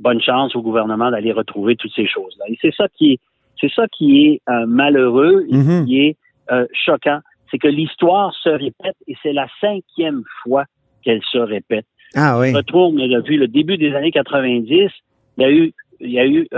bonne 0.00 0.20
chance 0.20 0.54
au 0.56 0.62
gouvernement 0.62 1.10
d'aller 1.10 1.32
retrouver 1.32 1.76
toutes 1.76 1.94
ces 1.94 2.06
choses-là. 2.06 2.44
Et 2.48 2.58
c'est 2.60 2.74
ça 2.74 2.86
qui 2.96 3.12
est, 3.12 3.20
c'est 3.60 3.72
ça 3.72 3.86
qui 3.88 4.26
est 4.26 4.42
euh, 4.48 4.66
malheureux 4.66 5.46
et 5.48 5.54
mm-hmm. 5.54 5.84
qui 5.86 6.00
est 6.00 6.16
euh, 6.52 6.66
choquant, 6.72 7.20
c'est 7.50 7.58
que 7.58 7.68
l'histoire 7.68 8.34
se 8.34 8.48
répète 8.48 8.96
et 9.06 9.16
c'est 9.22 9.32
la 9.32 9.46
cinquième 9.60 10.22
fois 10.42 10.64
qu'elle 11.02 11.22
se 11.22 11.38
répète. 11.38 11.86
Ah 12.14 12.38
oui. 12.38 12.52
On 12.52 12.56
retourne 12.56 12.96
depuis 13.08 13.36
le 13.36 13.48
début 13.48 13.76
des 13.78 13.94
années 13.94 14.12
90, 14.12 14.90
il 15.38 15.42
y 15.42 15.44
a 15.44 15.50
eu, 15.50 15.72
il 16.00 16.10
y 16.10 16.18
a 16.18 16.26
eu 16.26 16.48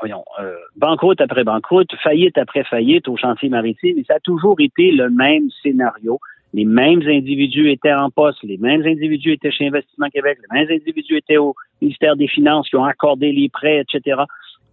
voyons, 0.00 0.24
euh, 0.40 0.56
banqueroute 0.76 1.20
après 1.20 1.44
banqueroute, 1.44 1.94
faillite 2.02 2.38
après 2.38 2.64
faillite 2.64 3.08
au 3.08 3.16
chantier 3.16 3.48
maritime, 3.48 3.98
et 3.98 4.04
ça 4.04 4.14
a 4.14 4.20
toujours 4.20 4.56
été 4.58 4.90
le 4.92 5.10
même 5.10 5.48
scénario. 5.62 6.18
Les 6.52 6.64
mêmes 6.64 7.02
individus 7.02 7.70
étaient 7.70 7.92
en 7.92 8.10
poste, 8.10 8.42
les 8.42 8.58
mêmes 8.58 8.84
individus 8.84 9.32
étaient 9.32 9.52
chez 9.52 9.68
Investissement 9.68 10.08
Québec, 10.08 10.38
les 10.50 10.58
mêmes 10.58 10.70
individus 10.70 11.16
étaient 11.16 11.36
au 11.36 11.54
ministère 11.80 12.16
des 12.16 12.26
Finances 12.26 12.68
qui 12.68 12.76
ont 12.76 12.84
accordé 12.84 13.30
les 13.30 13.48
prêts, 13.48 13.80
etc. 13.80 14.22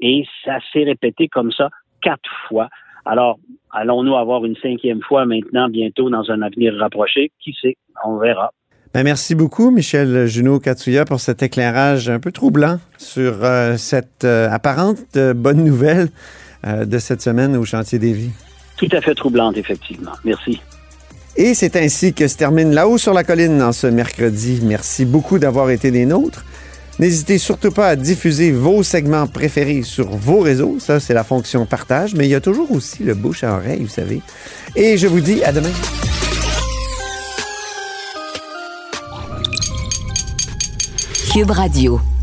Et 0.02 0.26
ça 0.44 0.58
s'est 0.74 0.84
répété 0.84 1.28
comme 1.28 1.52
ça 1.52 1.70
quatre 2.02 2.30
fois. 2.48 2.70
Alors, 3.06 3.40
allons-nous 3.72 4.16
avoir 4.16 4.44
une 4.46 4.56
cinquième 4.58 5.02
fois 5.02 5.26
maintenant, 5.26 5.70
bientôt, 5.70 6.10
dans 6.10 6.30
un 6.32 6.42
avenir 6.42 6.76
rapproché? 6.76 7.32
Qui 7.40 7.54
sait? 7.54 7.78
On 8.04 8.18
verra. 8.18 8.52
Ben, 8.98 9.04
merci 9.04 9.36
beaucoup, 9.36 9.70
Michel 9.70 10.26
Junot 10.26 10.60
Katsuya, 10.60 11.06
pour 11.06 11.20
cet 11.20 11.44
éclairage 11.44 12.10
un 12.10 12.20
peu 12.20 12.32
troublant 12.32 12.80
sur 12.98 13.44
euh, 13.44 13.78
cette 13.78 14.24
euh, 14.24 14.50
apparente 14.50 14.98
euh, 15.18 15.36
bonne 15.36 15.64
nouvelle 15.64 16.10
de 16.66 16.98
cette 16.98 17.22
semaine 17.22 17.56
au 17.56 17.64
chantier 17.64 18.00
des 18.00 18.12
vies. 18.12 18.32
Tout 18.76 18.90
à 18.92 19.00
fait 19.00 19.14
troublante, 19.14 19.56
effectivement. 19.56 20.14
Merci. 20.26 20.60
Et 21.36 21.54
c'est 21.54 21.76
ainsi 21.76 22.16
que 22.16 22.28
se 22.28 22.38
termine 22.38 22.74
là-haut 22.74 22.98
sur 22.98 23.14
la 23.14 23.24
colline 23.24 23.62
en 23.62 23.72
ce 23.72 23.86
mercredi. 23.86 24.62
Merci 24.64 25.06
beaucoup 25.06 25.38
d'avoir 25.38 25.70
été 25.70 25.92
des 25.92 26.08
nôtres. 26.08 26.44
N'hésitez 26.98 27.38
surtout 27.38 27.72
pas 27.72 27.90
à 27.90 27.96
diffuser 27.96 28.52
vos 28.52 28.82
segments 28.82 29.28
préférés 29.28 29.84
sur 29.84 30.08
vos 30.08 30.40
réseaux. 30.40 30.78
Ça, 30.80 31.00
c'est 31.00 31.14
la 31.14 31.24
fonction 31.24 31.68
partage. 31.68 32.16
Mais 32.16 32.26
il 32.26 32.32
y 32.32 32.36
a 32.36 32.42
toujours 32.42 32.72
aussi 32.72 33.04
le 33.04 33.14
bouche 33.14 33.44
à 33.44 33.58
oreille, 33.58 33.84
vous 33.84 33.88
savez. 33.88 34.24
Et 34.76 34.98
je 34.98 35.06
vous 35.06 35.22
dis 35.22 35.44
à 35.44 35.52
demain. 35.52 35.70
Radio. 41.46 42.17